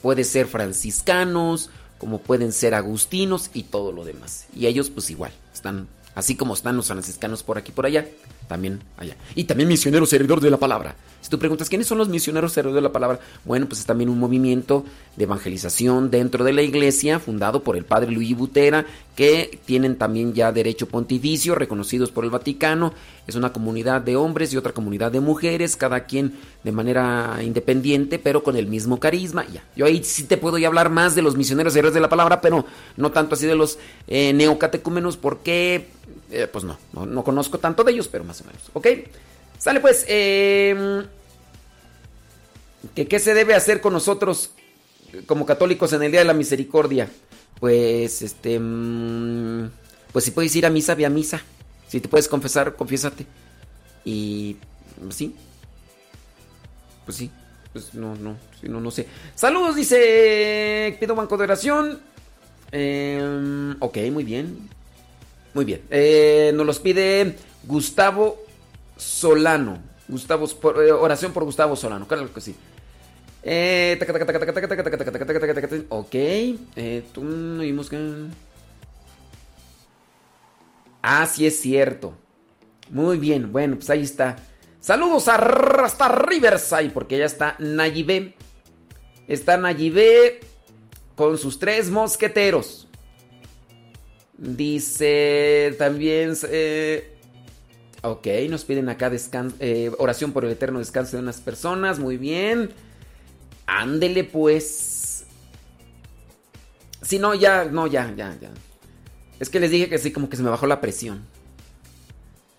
[0.00, 1.68] puede ser franciscanos,
[1.98, 4.46] como pueden ser agustinos y todo lo demás.
[4.56, 8.06] Y ellos pues igual, están así como están los franciscanos por aquí por allá,
[8.48, 9.16] también allá.
[9.34, 10.96] Y también misioneros servidor de la palabra.
[11.26, 13.18] Si tú preguntas, ¿quiénes son los misioneros servidores de la palabra?
[13.44, 14.84] Bueno, pues es también un movimiento
[15.16, 18.86] de evangelización dentro de la iglesia, fundado por el padre Luis Butera,
[19.16, 22.92] que tienen también ya derecho pontificio, reconocidos por el Vaticano.
[23.26, 28.20] Es una comunidad de hombres y otra comunidad de mujeres, cada quien de manera independiente,
[28.20, 29.44] pero con el mismo carisma.
[29.52, 29.64] Ya.
[29.74, 32.40] Yo ahí sí te puedo ya hablar más de los misioneros servidores de la palabra,
[32.40, 32.66] pero
[32.96, 35.88] no tanto así de los eh, neocatecúmenos, porque,
[36.30, 38.62] eh, pues no, no, no conozco tanto de ellos, pero más o menos.
[38.72, 38.86] ¿Ok?
[39.58, 41.04] Sale pues, eh,
[42.94, 44.50] ¿qué, ¿qué se debe hacer con nosotros
[45.26, 47.08] como católicos en el Día de la Misericordia?
[47.60, 49.70] Pues, este, mm,
[50.12, 51.42] pues si puedes ir a misa, ve a misa.
[51.88, 53.26] Si te puedes confesar, confiésate.
[54.04, 54.56] Y,
[55.10, 55.34] sí.
[57.04, 57.30] Pues sí,
[57.72, 59.06] pues no, no, sí, no, no sé.
[59.36, 62.00] Saludos, dice, pido banco de oración.
[62.72, 64.68] Eh, ok, muy bien.
[65.56, 65.80] Muy bien.
[66.54, 67.34] Nos los pide
[67.64, 68.44] Gustavo
[68.98, 69.78] Solano.
[70.06, 70.46] Gustavo,
[71.00, 72.06] oración por Gustavo Solano.
[72.06, 72.54] Claro que sí.
[75.88, 76.14] Ok.
[76.14, 78.26] Eh, vimos que...
[81.02, 82.12] Ah, es cierto.
[82.90, 84.36] Muy bien, bueno, pues ahí está.
[84.78, 88.34] Saludos a, hasta Riverside, porque ya está Nayibé.
[89.26, 90.40] Está Nayibé
[91.14, 92.85] con sus tres mosqueteros.
[94.38, 96.34] Dice también.
[96.48, 97.16] eh,
[98.02, 99.10] ok, nos piden acá
[99.60, 101.98] eh, oración por el eterno descanso de unas personas.
[101.98, 102.70] Muy bien.
[103.66, 105.24] Ándele pues.
[107.02, 108.50] Si no, ya, no, ya, ya, ya.
[109.38, 111.24] Es que les dije que sí, como que se me bajó la presión.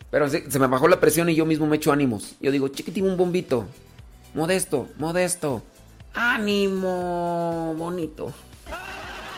[0.10, 2.36] Pero sí, se me bajó la presión y yo mismo me echo ánimos.
[2.40, 3.68] Yo digo, chiquitín, un bombito.
[4.34, 5.64] Modesto, modesto.
[6.14, 8.34] Ánimo, bonito.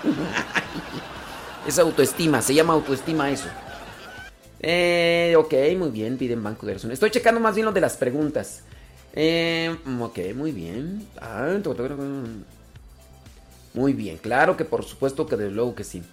[1.70, 3.48] es autoestima, se llama autoestima eso.
[4.62, 6.92] Eh, ok, muy bien, piden banco de oración.
[6.92, 8.64] Estoy checando más bien lo de las preguntas.
[9.14, 11.08] Eh, ok, muy bien.
[11.20, 11.48] Ah,
[13.74, 16.04] Muy bien, claro que por supuesto que desde luego que sí.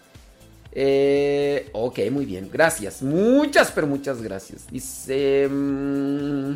[0.73, 3.03] Eh, ok, muy bien, gracias.
[3.03, 4.67] Muchas, pero muchas gracias.
[4.71, 5.49] Dice...
[5.51, 6.55] mm,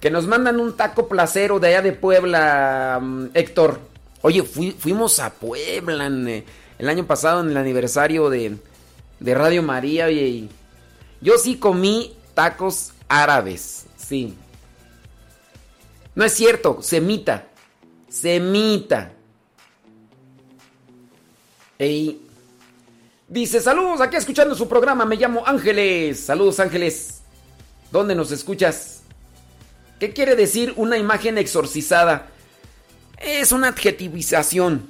[0.00, 3.78] que nos mandan un taco placero de allá de Puebla, mm, Héctor.
[4.22, 6.10] Oye, fui- fuimos a Puebla
[6.78, 8.56] el año pasado en el aniversario de,
[9.20, 10.48] de Radio María y
[11.20, 14.36] yo sí comí tacos árabes, sí.
[16.14, 17.48] No es cierto, semita,
[18.08, 19.12] semita.
[21.78, 22.22] Ey.
[23.28, 26.20] Dice, saludos, aquí escuchando su programa, me llamo Ángeles.
[26.20, 27.20] Saludos Ángeles.
[27.90, 29.02] ¿Dónde nos escuchas?
[29.98, 32.28] ¿Qué quiere decir una imagen exorcizada?
[33.18, 34.88] Es una adjetivización.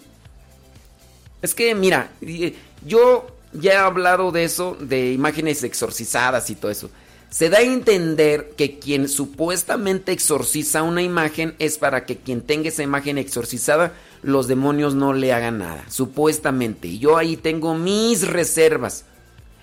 [1.43, 2.55] Es que, mira, eh,
[2.85, 6.91] yo ya he hablado de eso, de imágenes exorcizadas y todo eso.
[7.31, 12.69] Se da a entender que quien supuestamente exorciza una imagen es para que quien tenga
[12.69, 16.89] esa imagen exorcizada, los demonios no le hagan nada, supuestamente.
[16.89, 19.05] Y yo ahí tengo mis reservas.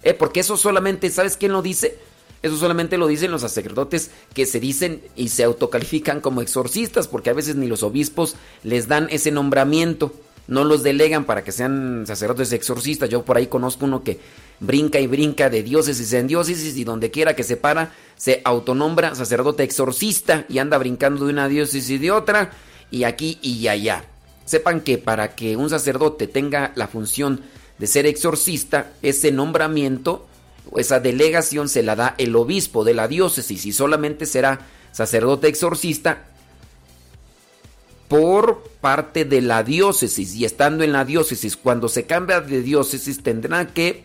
[0.04, 1.98] Eh, porque eso solamente, ¿sabes quién lo dice?
[2.42, 7.30] Eso solamente lo dicen los sacerdotes que se dicen y se autocalifican como exorcistas, porque
[7.30, 10.14] a veces ni los obispos les dan ese nombramiento,
[10.48, 13.10] no los delegan para que sean sacerdotes exorcistas.
[13.10, 14.20] Yo por ahí conozco uno que
[14.60, 19.16] brinca y brinca de diócesis en diócesis y donde quiera que se para se autonombra
[19.16, 22.52] sacerdote exorcista y anda brincando de una diócesis y de otra
[22.92, 24.06] y aquí y allá.
[24.46, 27.42] Sepan que para que un sacerdote tenga la función
[27.80, 30.28] de ser exorcista, ese nombramiento
[30.70, 34.60] o esa delegación se la da el obispo de la diócesis y solamente será
[34.92, 36.26] sacerdote exorcista
[38.14, 43.24] por parte de la diócesis y estando en la diócesis, cuando se cambia de diócesis
[43.24, 44.04] tendrá que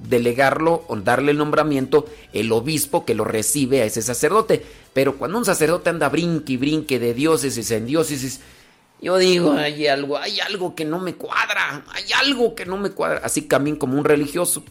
[0.00, 2.04] delegarlo o darle el nombramiento
[2.34, 4.62] el obispo que lo recibe a ese sacerdote.
[4.92, 8.40] Pero cuando un sacerdote anda brinque y brinque de diócesis en diócesis,
[9.00, 12.90] yo digo, hay algo, hay algo que no me cuadra, hay algo que no me
[12.90, 13.22] cuadra.
[13.24, 14.62] Así también como un religioso.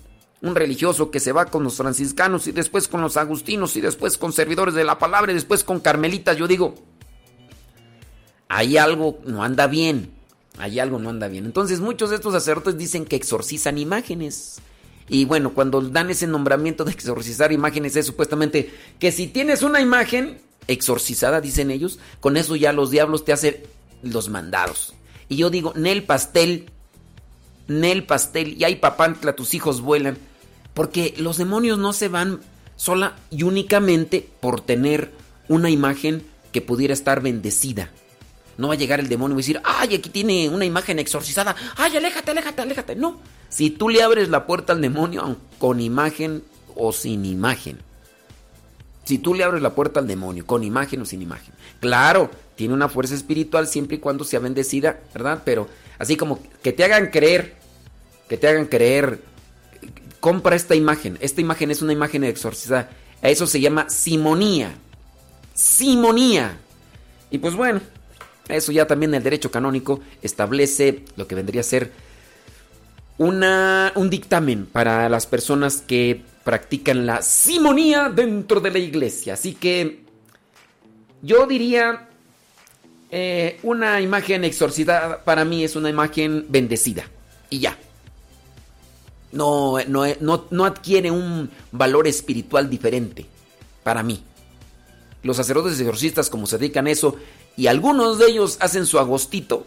[0.43, 4.19] Un religioso que se va con los franciscanos y después con los agustinos y después
[4.19, 6.37] con servidores de la palabra y después con carmelitas.
[6.37, 6.75] Yo digo,
[8.49, 10.11] hay algo no anda bien.
[10.57, 11.45] Hay algo no anda bien.
[11.45, 14.59] Entonces muchos de estos sacerdotes dicen que exorcizan imágenes.
[15.07, 19.79] Y bueno, cuando dan ese nombramiento de exorcizar imágenes es supuestamente que si tienes una
[19.79, 23.57] imagen exorcizada, dicen ellos, con eso ya los diablos te hacen
[24.01, 24.93] los mandados.
[25.29, 26.69] Y yo digo, Nel pastel,
[27.67, 30.17] Nel pastel, y hay papantla, tus hijos vuelan.
[30.73, 32.41] Porque los demonios no se van
[32.75, 35.11] sola y únicamente por tener
[35.47, 37.91] una imagen que pudiera estar bendecida.
[38.57, 41.95] No va a llegar el demonio y decir, ay, aquí tiene una imagen exorcizada, ay,
[41.95, 42.95] aléjate, aléjate, aléjate.
[42.95, 43.19] No,
[43.49, 46.43] si tú le abres la puerta al demonio con imagen
[46.75, 47.79] o sin imagen.
[49.05, 51.53] Si tú le abres la puerta al demonio con imagen o sin imagen.
[51.79, 55.43] Claro, tiene una fuerza espiritual siempre y cuando sea bendecida, ¿verdad?
[55.45, 57.55] Pero así como que te hagan creer,
[58.27, 59.21] que te hagan creer,
[60.19, 61.17] compra esta imagen.
[61.21, 62.89] Esta imagen es una imagen exorcizada.
[63.21, 64.75] A eso se llama simonía.
[65.53, 66.57] Simonía.
[67.31, 67.79] Y pues bueno,
[68.49, 71.91] eso ya también el derecho canónico establece lo que vendría a ser
[73.17, 79.33] una, un dictamen para las personas que practican la simonía dentro de la iglesia.
[79.33, 80.01] Así que
[81.21, 82.07] yo diría,
[83.09, 87.05] eh, una imagen exorcizada para mí es una imagen bendecida.
[87.49, 87.77] Y ya.
[89.31, 93.25] No, no, no, no adquiere un valor espiritual diferente
[93.83, 94.23] para mí.
[95.23, 97.17] Los sacerdotes exorcistas, como se dedican a eso,
[97.57, 99.65] y algunos de ellos hacen su agostito,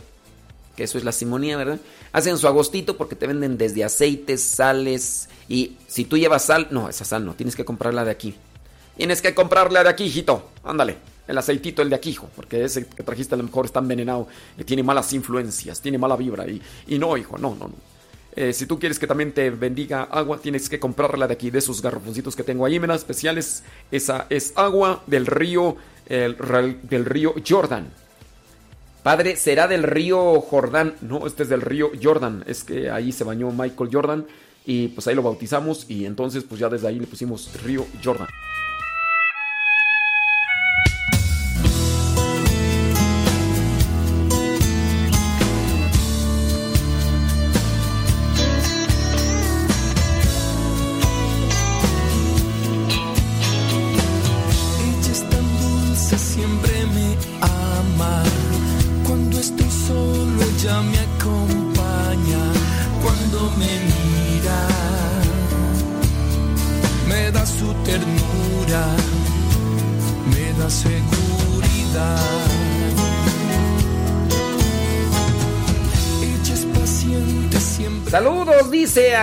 [0.76, 1.80] que eso es la simonía, ¿verdad?
[2.12, 6.88] Hacen su agostito porque te venden desde aceites, sales, y si tú llevas sal, no,
[6.88, 8.34] esa sal no, tienes que comprarla de aquí.
[8.96, 10.50] Tienes que comprarla de aquí, hijito.
[10.62, 13.80] Ándale, el aceitito, el de aquí, hijo, porque ese que trajiste a lo mejor está
[13.80, 14.28] envenenado,
[14.64, 17.90] tiene malas influencias, tiene mala vibra, y, y no, hijo, no, no, no.
[18.36, 21.58] Eh, si tú quieres que también te bendiga agua, tienes que comprarla de aquí, de
[21.58, 23.64] esos garrafoncitos que tengo ahí, menas especiales.
[23.90, 25.76] Esa es agua del río,
[26.10, 26.36] el,
[26.82, 27.88] del río Jordan.
[29.02, 30.94] Padre, será del río Jordán.
[31.00, 32.44] No, este es del río Jordan.
[32.46, 34.26] Es que ahí se bañó Michael Jordan
[34.66, 38.28] y pues ahí lo bautizamos y entonces pues ya desde ahí le pusimos río Jordan.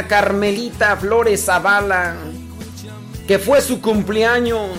[0.05, 2.15] Carmelita Flores Zavala,
[3.27, 4.69] que fue su cumpleaños.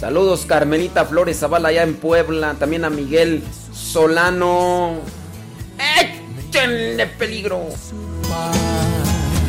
[0.00, 2.54] Saludos, Carmelita Flores Zavala, allá en Puebla.
[2.58, 3.42] También a Miguel
[3.72, 4.96] Solano.
[5.78, 7.68] ¡Échenle peligro!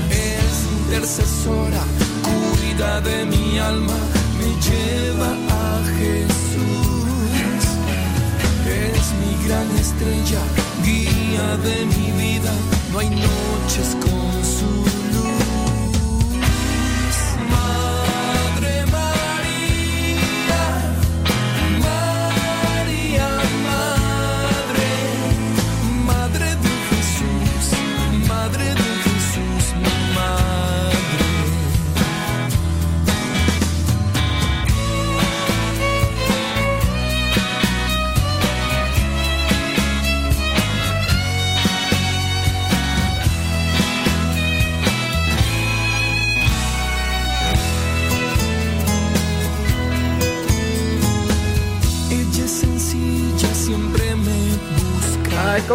[0.10, 1.82] Es intercesora,
[2.24, 3.98] cuida de mi alma,
[4.38, 7.64] me lleva a Jesús.
[8.68, 10.42] Es mi gran estrella,
[10.84, 12.52] guía de mi vida,
[12.92, 13.10] no hay
[13.68, 14.77] noches con su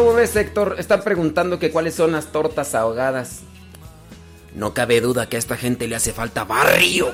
[0.03, 0.75] ¿cómo ves, Héctor?
[0.79, 3.43] Están preguntando que cuáles son las tortas ahogadas.
[4.53, 7.13] No cabe duda que a esta gente le hace falta barrio.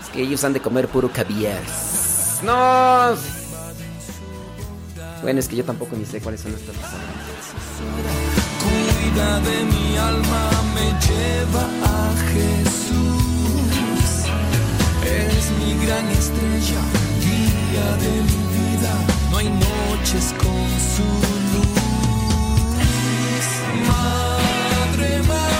[0.00, 1.60] Es que ellos han de comer puro caviar.
[2.44, 3.16] No.
[5.22, 7.10] Bueno, es que yo tampoco ni sé cuáles son las tortas ahogadas.
[8.62, 12.92] Cuida de mi alma, me lleva a Jesús.
[15.04, 16.80] Es mi gran estrella,
[17.20, 18.51] guía de mi.
[19.32, 21.02] No hay noches con su
[21.52, 21.66] luz.
[23.88, 25.51] Madre María,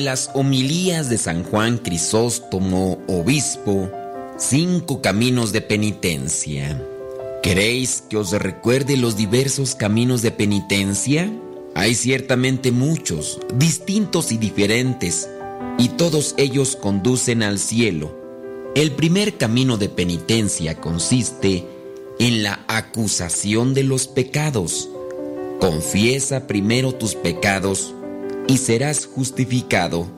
[0.00, 3.90] las homilías de San Juan Crisóstomo, obispo,
[4.36, 6.82] cinco caminos de penitencia.
[7.42, 11.32] ¿Queréis que os recuerde los diversos caminos de penitencia?
[11.74, 15.28] Hay ciertamente muchos, distintos y diferentes,
[15.78, 18.16] y todos ellos conducen al cielo.
[18.74, 21.66] El primer camino de penitencia consiste
[22.18, 24.88] en la acusación de los pecados.
[25.60, 27.94] Confiesa primero tus pecados
[28.48, 30.08] y serás justificado.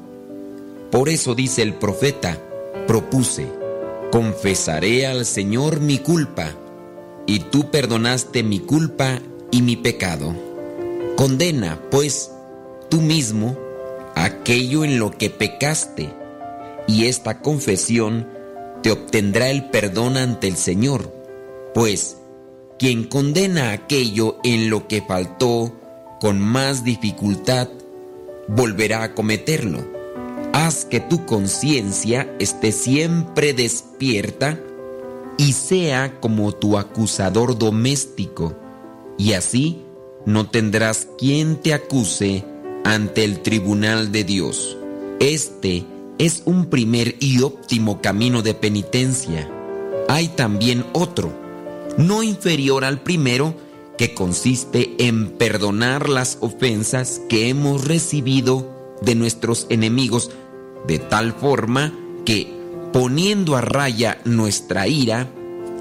[0.91, 2.39] Por eso dice el profeta,
[2.87, 3.47] propuse,
[4.11, 6.53] confesaré al Señor mi culpa,
[7.27, 9.21] y tú perdonaste mi culpa
[9.51, 10.35] y mi pecado.
[11.17, 12.31] Condena, pues,
[12.89, 13.59] tú mismo
[14.15, 16.09] aquello en lo que pecaste,
[16.87, 18.27] y esta confesión
[18.83, 21.13] te obtendrá el perdón ante el Señor,
[21.75, 22.17] pues
[22.79, 25.73] quien condena aquello en lo que faltó
[26.21, 27.69] con más dificultad,
[28.55, 29.79] volverá a cometerlo.
[30.53, 34.59] Haz que tu conciencia esté siempre despierta
[35.39, 38.57] y sea como tu acusador doméstico,
[39.17, 39.83] y así
[40.27, 42.45] no tendrás quien te acuse
[42.85, 44.77] ante el tribunal de Dios.
[45.21, 45.85] Este
[46.19, 49.49] es un primer y óptimo camino de penitencia.
[50.09, 51.33] Hay también otro,
[51.97, 53.55] no inferior al primero,
[54.01, 60.31] que consiste en perdonar las ofensas que hemos recibido de nuestros enemigos
[60.87, 61.93] de tal forma
[62.25, 62.51] que,
[62.95, 65.29] poniendo a raya nuestra ira,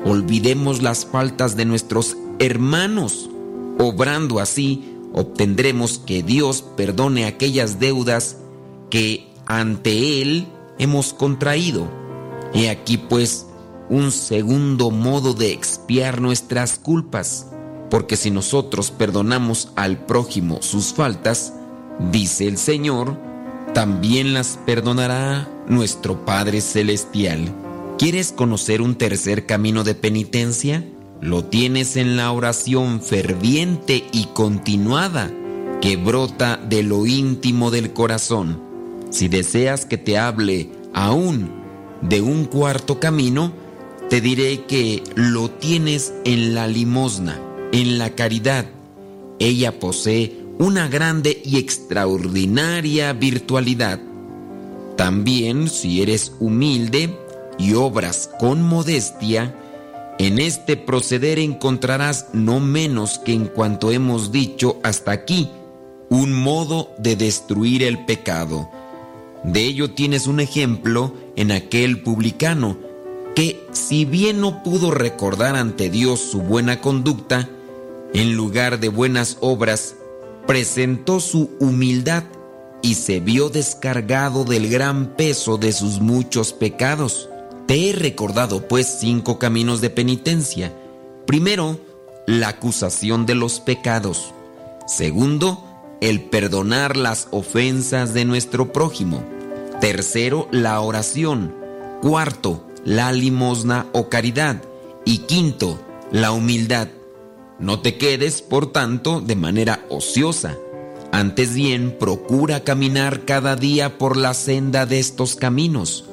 [0.04, 3.30] olvidemos las faltas de nuestros hermanos.
[3.78, 8.36] Obrando así, obtendremos que Dios perdone aquellas deudas
[8.90, 10.46] que ante Él
[10.78, 11.88] hemos contraído.
[12.54, 13.46] He aquí pues
[13.90, 17.48] un segundo modo de expiar nuestras culpas,
[17.90, 21.54] porque si nosotros perdonamos al prójimo sus faltas,
[22.12, 23.18] dice el Señor,
[23.74, 27.54] también las perdonará nuestro Padre Celestial.
[27.98, 30.86] ¿Quieres conocer un tercer camino de penitencia?
[31.22, 35.32] Lo tienes en la oración ferviente y continuada
[35.82, 38.62] que brota de lo íntimo del corazón.
[39.10, 41.52] Si deseas que te hable aún
[42.02, 43.52] de un cuarto camino,
[44.10, 47.40] te diré que lo tienes en la limosna,
[47.72, 48.66] en la caridad.
[49.40, 54.00] Ella posee una grande y extraordinaria virtualidad.
[54.98, 57.18] También si eres humilde
[57.58, 59.56] y obras con modestia,
[60.18, 65.50] en este proceder encontrarás no menos que en cuanto hemos dicho hasta aquí,
[66.10, 68.70] un modo de destruir el pecado.
[69.44, 72.78] De ello tienes un ejemplo en aquel publicano,
[73.36, 77.48] que si bien no pudo recordar ante Dios su buena conducta,
[78.14, 79.96] en lugar de buenas obras,
[80.48, 82.24] presentó su humildad
[82.82, 87.30] y se vio descargado del gran peso de sus muchos pecados.
[87.68, 90.74] Te he recordado pues cinco caminos de penitencia.
[91.28, 91.80] Primero,
[92.26, 94.34] la acusación de los pecados.
[94.88, 95.64] Segundo,
[96.02, 99.24] el perdonar las ofensas de nuestro prójimo.
[99.82, 101.56] Tercero, la oración.
[102.02, 104.62] Cuarto, la limosna o caridad.
[105.06, 105.80] Y quinto,
[106.12, 106.88] la humildad.
[107.60, 110.58] No te quedes, por tanto, de manera ociosa.
[111.12, 116.06] Antes bien, procura caminar cada día por la senda de estos caminos.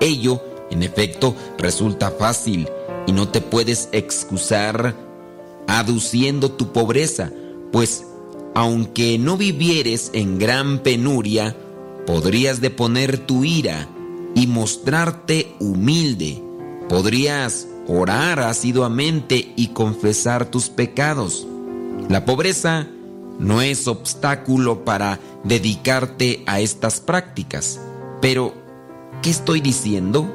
[0.00, 0.40] Ello
[0.70, 2.68] en efecto, resulta fácil
[3.06, 4.96] y no te puedes excusar
[5.66, 7.30] aduciendo tu pobreza,
[7.72, 8.04] pues
[8.54, 11.56] aunque no vivieres en gran penuria,
[12.06, 13.88] podrías deponer tu ira
[14.34, 16.42] y mostrarte humilde.
[16.88, 21.46] Podrías orar asiduamente y confesar tus pecados.
[22.08, 22.86] La pobreza
[23.38, 27.80] no es obstáculo para dedicarte a estas prácticas.
[28.20, 28.54] Pero,
[29.22, 30.32] ¿qué estoy diciendo?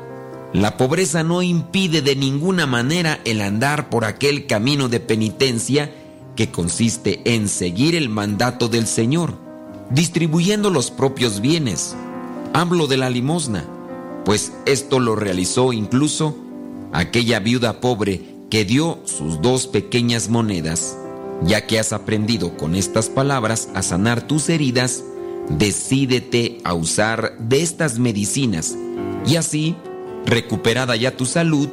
[0.54, 5.94] La pobreza no impide de ninguna manera el andar por aquel camino de penitencia
[6.36, 9.36] que consiste en seguir el mandato del Señor,
[9.92, 11.96] distribuyendo los propios bienes.
[12.54, 13.66] Hablo de la limosna,
[14.26, 16.36] pues esto lo realizó incluso
[16.94, 20.98] aquella viuda pobre que dio sus dos pequeñas monedas.
[21.44, 25.04] Ya que has aprendido con estas palabras a sanar tus heridas,
[25.50, 28.76] decídete a usar de estas medicinas
[29.26, 29.76] y así
[30.26, 31.70] Recuperada ya tu salud,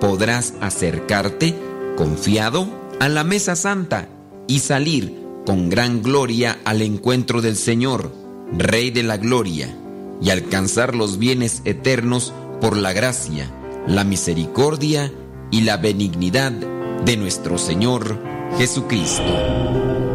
[0.00, 1.54] podrás acercarte
[1.96, 2.68] confiado
[3.00, 4.08] a la mesa santa
[4.46, 5.14] y salir
[5.44, 8.12] con gran gloria al encuentro del Señor,
[8.56, 9.76] Rey de la Gloria,
[10.22, 13.50] y alcanzar los bienes eternos por la gracia,
[13.88, 15.10] la misericordia
[15.50, 18.18] y la benignidad de nuestro Señor
[18.58, 20.07] Jesucristo.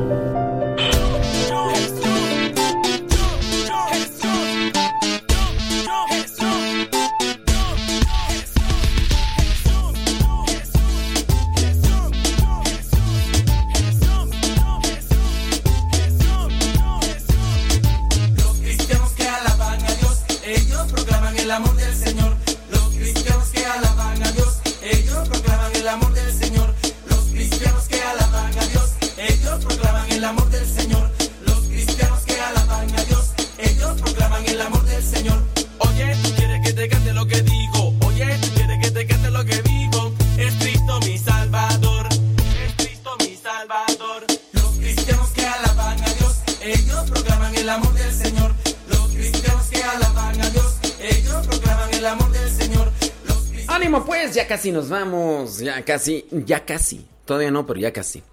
[54.63, 57.05] Casi nos vamos, ya casi, ya casi.
[57.25, 58.23] Todavía no, pero ya casi.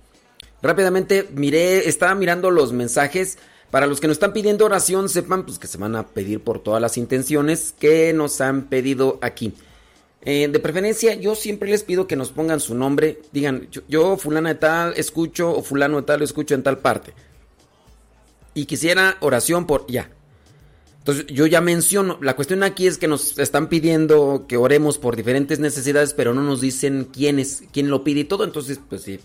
[0.62, 3.36] Rápidamente miré, estaba mirando los mensajes.
[3.72, 6.62] Para los que nos están pidiendo oración, sepan pues que se van a pedir por
[6.62, 9.54] todas las intenciones que nos han pedido aquí.
[10.22, 13.20] Eh, de preferencia, yo siempre les pido que nos pongan su nombre.
[13.32, 17.12] Digan, yo, yo, fulana de tal escucho o fulano de tal escucho en tal parte.
[18.54, 20.08] Y quisiera oración por ya.
[21.10, 25.16] Entonces yo ya menciono, la cuestión aquí es que nos están pidiendo que oremos por
[25.16, 28.44] diferentes necesidades, pero no nos dicen quién es, quién lo pide y todo.
[28.44, 29.18] Entonces, pues sí,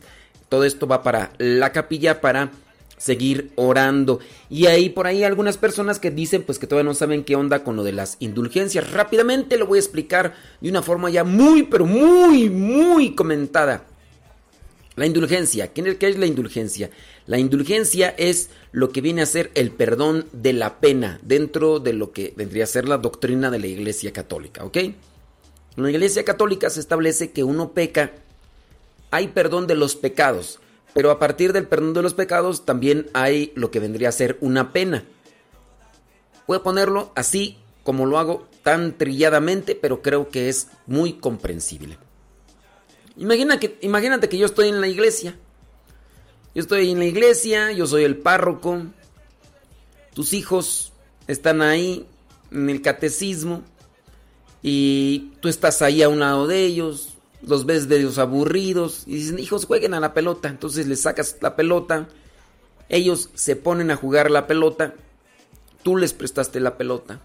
[0.49, 2.51] todo esto va para la capilla para
[2.97, 4.19] seguir orando.
[4.49, 7.63] Y hay por ahí algunas personas que dicen pues que todavía no saben qué onda
[7.63, 8.91] con lo de las indulgencias.
[8.91, 13.85] Rápidamente lo voy a explicar de una forma ya muy, pero muy, muy comentada.
[14.95, 16.89] La indulgencia, ¿qué es la indulgencia?
[17.27, 21.93] La indulgencia es lo que viene a ser el perdón de la pena dentro de
[21.93, 24.75] lo que vendría a ser la doctrina de la Iglesia Católica, ¿ok?
[24.75, 24.95] En
[25.77, 28.11] la Iglesia Católica se establece que uno peca,
[29.11, 30.59] hay perdón de los pecados,
[30.93, 34.37] pero a partir del perdón de los pecados también hay lo que vendría a ser
[34.41, 35.05] una pena.
[36.45, 41.97] Voy a ponerlo así como lo hago tan trilladamente, pero creo que es muy comprensible.
[43.15, 45.37] Imagina que, imagínate que yo estoy en la iglesia.
[46.55, 48.81] Yo estoy en la iglesia, yo soy el párroco.
[50.13, 50.93] Tus hijos
[51.27, 52.07] están ahí
[52.49, 53.61] en el catecismo
[54.61, 59.15] y tú estás ahí a un lado de ellos, los ves de ellos aburridos y
[59.15, 60.47] dicen, hijos, jueguen a la pelota.
[60.47, 62.07] Entonces les sacas la pelota,
[62.87, 64.93] ellos se ponen a jugar la pelota,
[65.83, 67.19] tú les prestaste la pelota.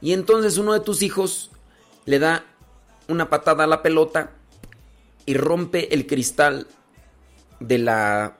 [0.00, 1.50] Y entonces uno de tus hijos
[2.06, 2.46] le da
[3.06, 4.32] una patada a la pelota
[5.26, 6.66] y rompe el cristal
[7.60, 8.38] de la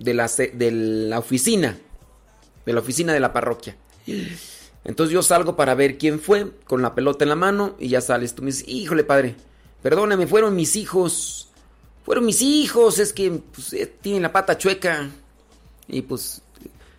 [0.00, 1.78] de la, de la oficina,
[2.66, 3.76] de la oficina de la parroquia.
[4.82, 8.00] Entonces yo salgo para ver quién fue, con la pelota en la mano, y ya
[8.00, 9.36] sales tú me dices, híjole padre,
[9.82, 11.50] perdóname, fueron mis hijos,
[12.04, 15.10] fueron mis hijos, es que pues, eh, tienen la pata chueca,
[15.86, 16.42] y pues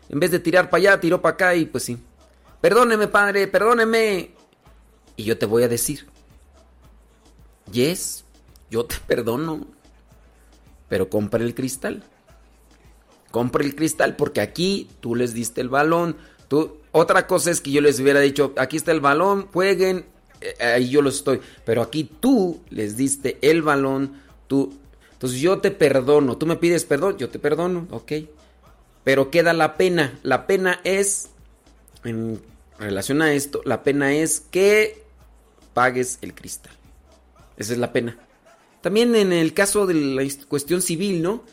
[0.07, 1.97] en vez de tirar para allá, tiró para acá, y pues sí,
[2.61, 4.31] perdóneme padre, perdóneme,
[5.15, 6.07] y yo te voy a decir,
[7.71, 8.23] yes,
[8.69, 9.65] yo te perdono,
[10.87, 12.03] pero compra el cristal.
[13.31, 16.17] Compra el cristal porque aquí tú les diste el balón.
[16.47, 20.05] Tú, otra cosa es que yo les hubiera dicho, aquí está el balón, jueguen,
[20.41, 21.41] eh, ahí yo lo estoy.
[21.65, 24.77] Pero aquí tú les diste el balón, tú.
[25.13, 28.11] Entonces yo te perdono, tú me pides perdón, yo te perdono, ok.
[29.03, 30.19] Pero queda la pena.
[30.23, 31.29] La pena es,
[32.03, 32.41] en
[32.79, 35.03] relación a esto, la pena es que
[35.73, 36.73] pagues el cristal.
[37.57, 38.17] Esa es la pena.
[38.81, 41.43] También en el caso de la cuestión civil, ¿no?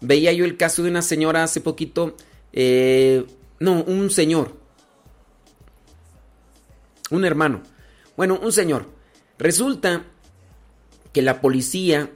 [0.00, 2.16] Veía yo el caso de una señora hace poquito,
[2.52, 3.24] eh,
[3.58, 4.54] no, un señor,
[7.10, 7.62] un hermano,
[8.16, 8.86] bueno, un señor.
[9.38, 10.04] Resulta
[11.12, 12.10] que la policía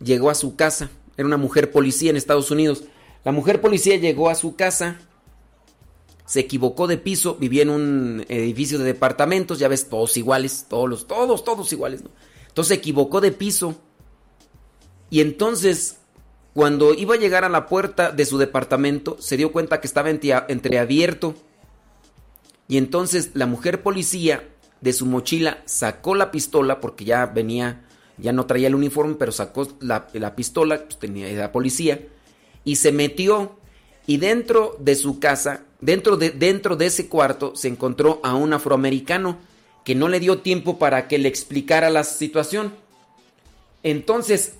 [0.00, 2.84] llegó a su casa, era una mujer policía en Estados Unidos.
[3.24, 4.98] La mujer policía llegó a su casa,
[6.24, 11.06] se equivocó de piso, vivía en un edificio de departamentos, ya ves, todos iguales, todos
[11.06, 12.02] todos, todos iguales.
[12.48, 13.76] Entonces se equivocó de piso.
[15.10, 15.97] Y entonces
[16.54, 20.10] cuando iba a llegar a la puerta de su departamento, se dio cuenta que estaba
[20.10, 21.34] entreabierto.
[22.66, 24.48] Y entonces la mujer policía
[24.80, 27.84] de su mochila sacó la pistola, porque ya venía,
[28.16, 32.00] ya no traía el uniforme, pero sacó la, la pistola, pues tenía la policía,
[32.64, 33.56] y se metió.
[34.06, 38.52] Y dentro de su casa, dentro de, dentro de ese cuarto, se encontró a un
[38.52, 39.38] afroamericano
[39.84, 42.72] que no le dio tiempo para que le explicara la situación.
[43.82, 44.54] Entonces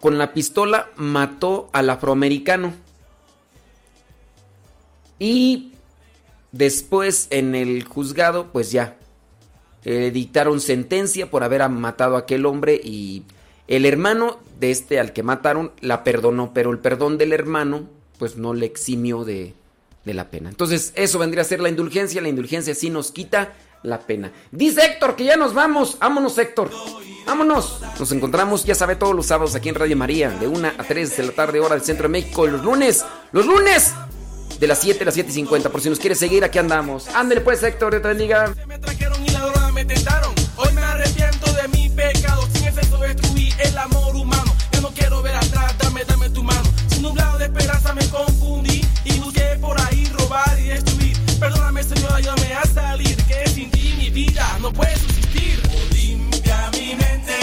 [0.00, 2.72] con la pistola mató al afroamericano.
[5.18, 5.72] Y
[6.52, 8.96] después en el juzgado, pues ya,
[9.84, 13.24] eh, dictaron sentencia por haber matado a aquel hombre y
[13.68, 18.36] el hermano de este al que mataron la perdonó, pero el perdón del hermano pues
[18.36, 19.54] no le eximió de,
[20.04, 20.50] de la pena.
[20.50, 24.32] Entonces eso vendría a ser la indulgencia, la indulgencia sí nos quita la pena.
[24.50, 25.98] Dice Héctor que ya nos vamos.
[25.98, 26.70] Vámonos, Héctor.
[27.26, 27.80] Vámonos.
[27.98, 31.16] Nos encontramos, ya sabe, todos los sábados aquí en Radio María, de 1 a 3
[31.16, 32.46] de la tarde, hora del centro de México.
[32.46, 33.92] Los lunes, los lunes,
[34.58, 35.70] de las 7 a las 7.50.
[35.70, 37.08] Por si nos quiere seguir, aquí andamos.
[37.08, 38.54] Ándale, pues, Héctor, de te bendiga.
[38.66, 40.34] Me trajeron y la droga me tentaron.
[40.56, 42.46] Hoy me arrepiento de mi pecado.
[42.52, 44.54] Sin destruí el amor humano.
[44.72, 46.62] Yo no quiero ver atrás, dame, dame tu mano.
[46.88, 50.99] Sin un grado de esperanza me confundí y busqué por ahí robar y destruir.
[51.40, 53.16] Perdóname, señora, ayúdame a salir.
[53.24, 55.58] Que sin ti mi vida no puede subsistir.
[55.90, 57.39] Limpia mi mente.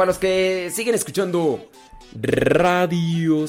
[0.00, 1.68] Para los que siguen escuchando
[2.14, 3.44] Radio.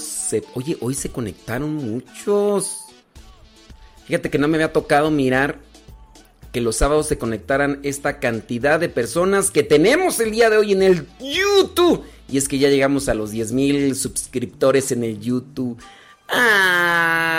[0.54, 2.88] Oye, hoy se conectaron muchos.
[4.06, 5.60] Fíjate que no me había tocado mirar
[6.52, 10.74] que los sábados se conectaran esta cantidad de personas que tenemos el día de hoy
[10.74, 12.04] en el YouTube.
[12.28, 15.78] Y es que ya llegamos a los 10 mil suscriptores en el YouTube.
[16.28, 17.32] ¡Ay!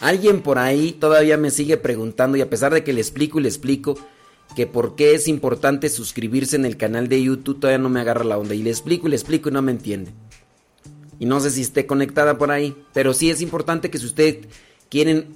[0.00, 3.44] Alguien por ahí todavía me sigue preguntando y a pesar de que le explico y
[3.44, 3.96] le explico
[4.54, 8.24] que por qué es importante suscribirse en el canal de YouTube, todavía no me agarra
[8.24, 8.54] la onda.
[8.54, 10.12] Y le explico y le explico y no me entiende.
[11.18, 14.48] Y no sé si esté conectada por ahí, pero sí es importante que si ustedes
[14.88, 15.34] quieren,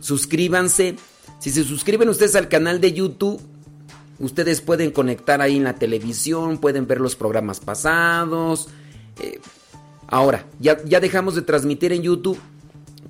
[0.00, 0.96] suscríbanse.
[1.38, 3.40] Si se suscriben ustedes al canal de YouTube,
[4.18, 8.68] ustedes pueden conectar ahí en la televisión, pueden ver los programas pasados.
[9.20, 9.38] Eh,
[10.08, 12.38] ahora, ya, ya dejamos de transmitir en YouTube.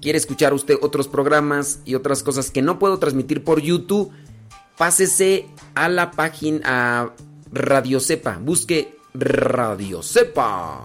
[0.02, 4.12] Quiere escuchar usted otros programas y otras cosas que no puedo transmitir por YouTube
[4.78, 7.14] pásese a la página a
[7.52, 8.38] Radio Cepa.
[8.40, 10.84] Busque Radio Cepa.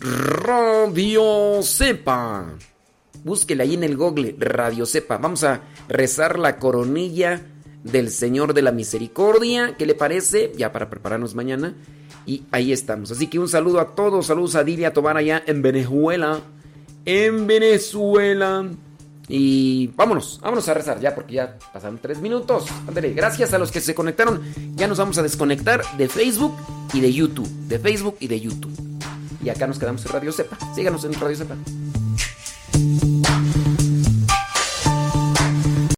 [0.00, 2.54] Radio Cepa.
[3.24, 5.18] Búsquele ahí en el google Radio Cepa.
[5.18, 7.42] Vamos a rezar la coronilla
[7.82, 9.74] del Señor de la Misericordia.
[9.76, 10.52] ¿Qué le parece?
[10.56, 11.74] Ya para prepararnos mañana.
[12.26, 13.10] Y ahí estamos.
[13.10, 14.26] Así que un saludo a todos.
[14.26, 16.40] Saludos a Dilia Tobar allá en Venezuela.
[17.06, 18.68] En Venezuela.
[19.28, 22.66] Y vámonos, vámonos a rezar ya porque ya pasaron tres minutos.
[22.86, 24.42] Ándale, gracias a los que se conectaron.
[24.74, 26.54] Ya nos vamos a desconectar de Facebook
[26.92, 27.48] y de YouTube.
[27.68, 28.72] De Facebook y de YouTube.
[29.42, 30.56] Y acá nos quedamos en Radio Cepa.
[30.74, 31.56] Síganos en Radio Cepa.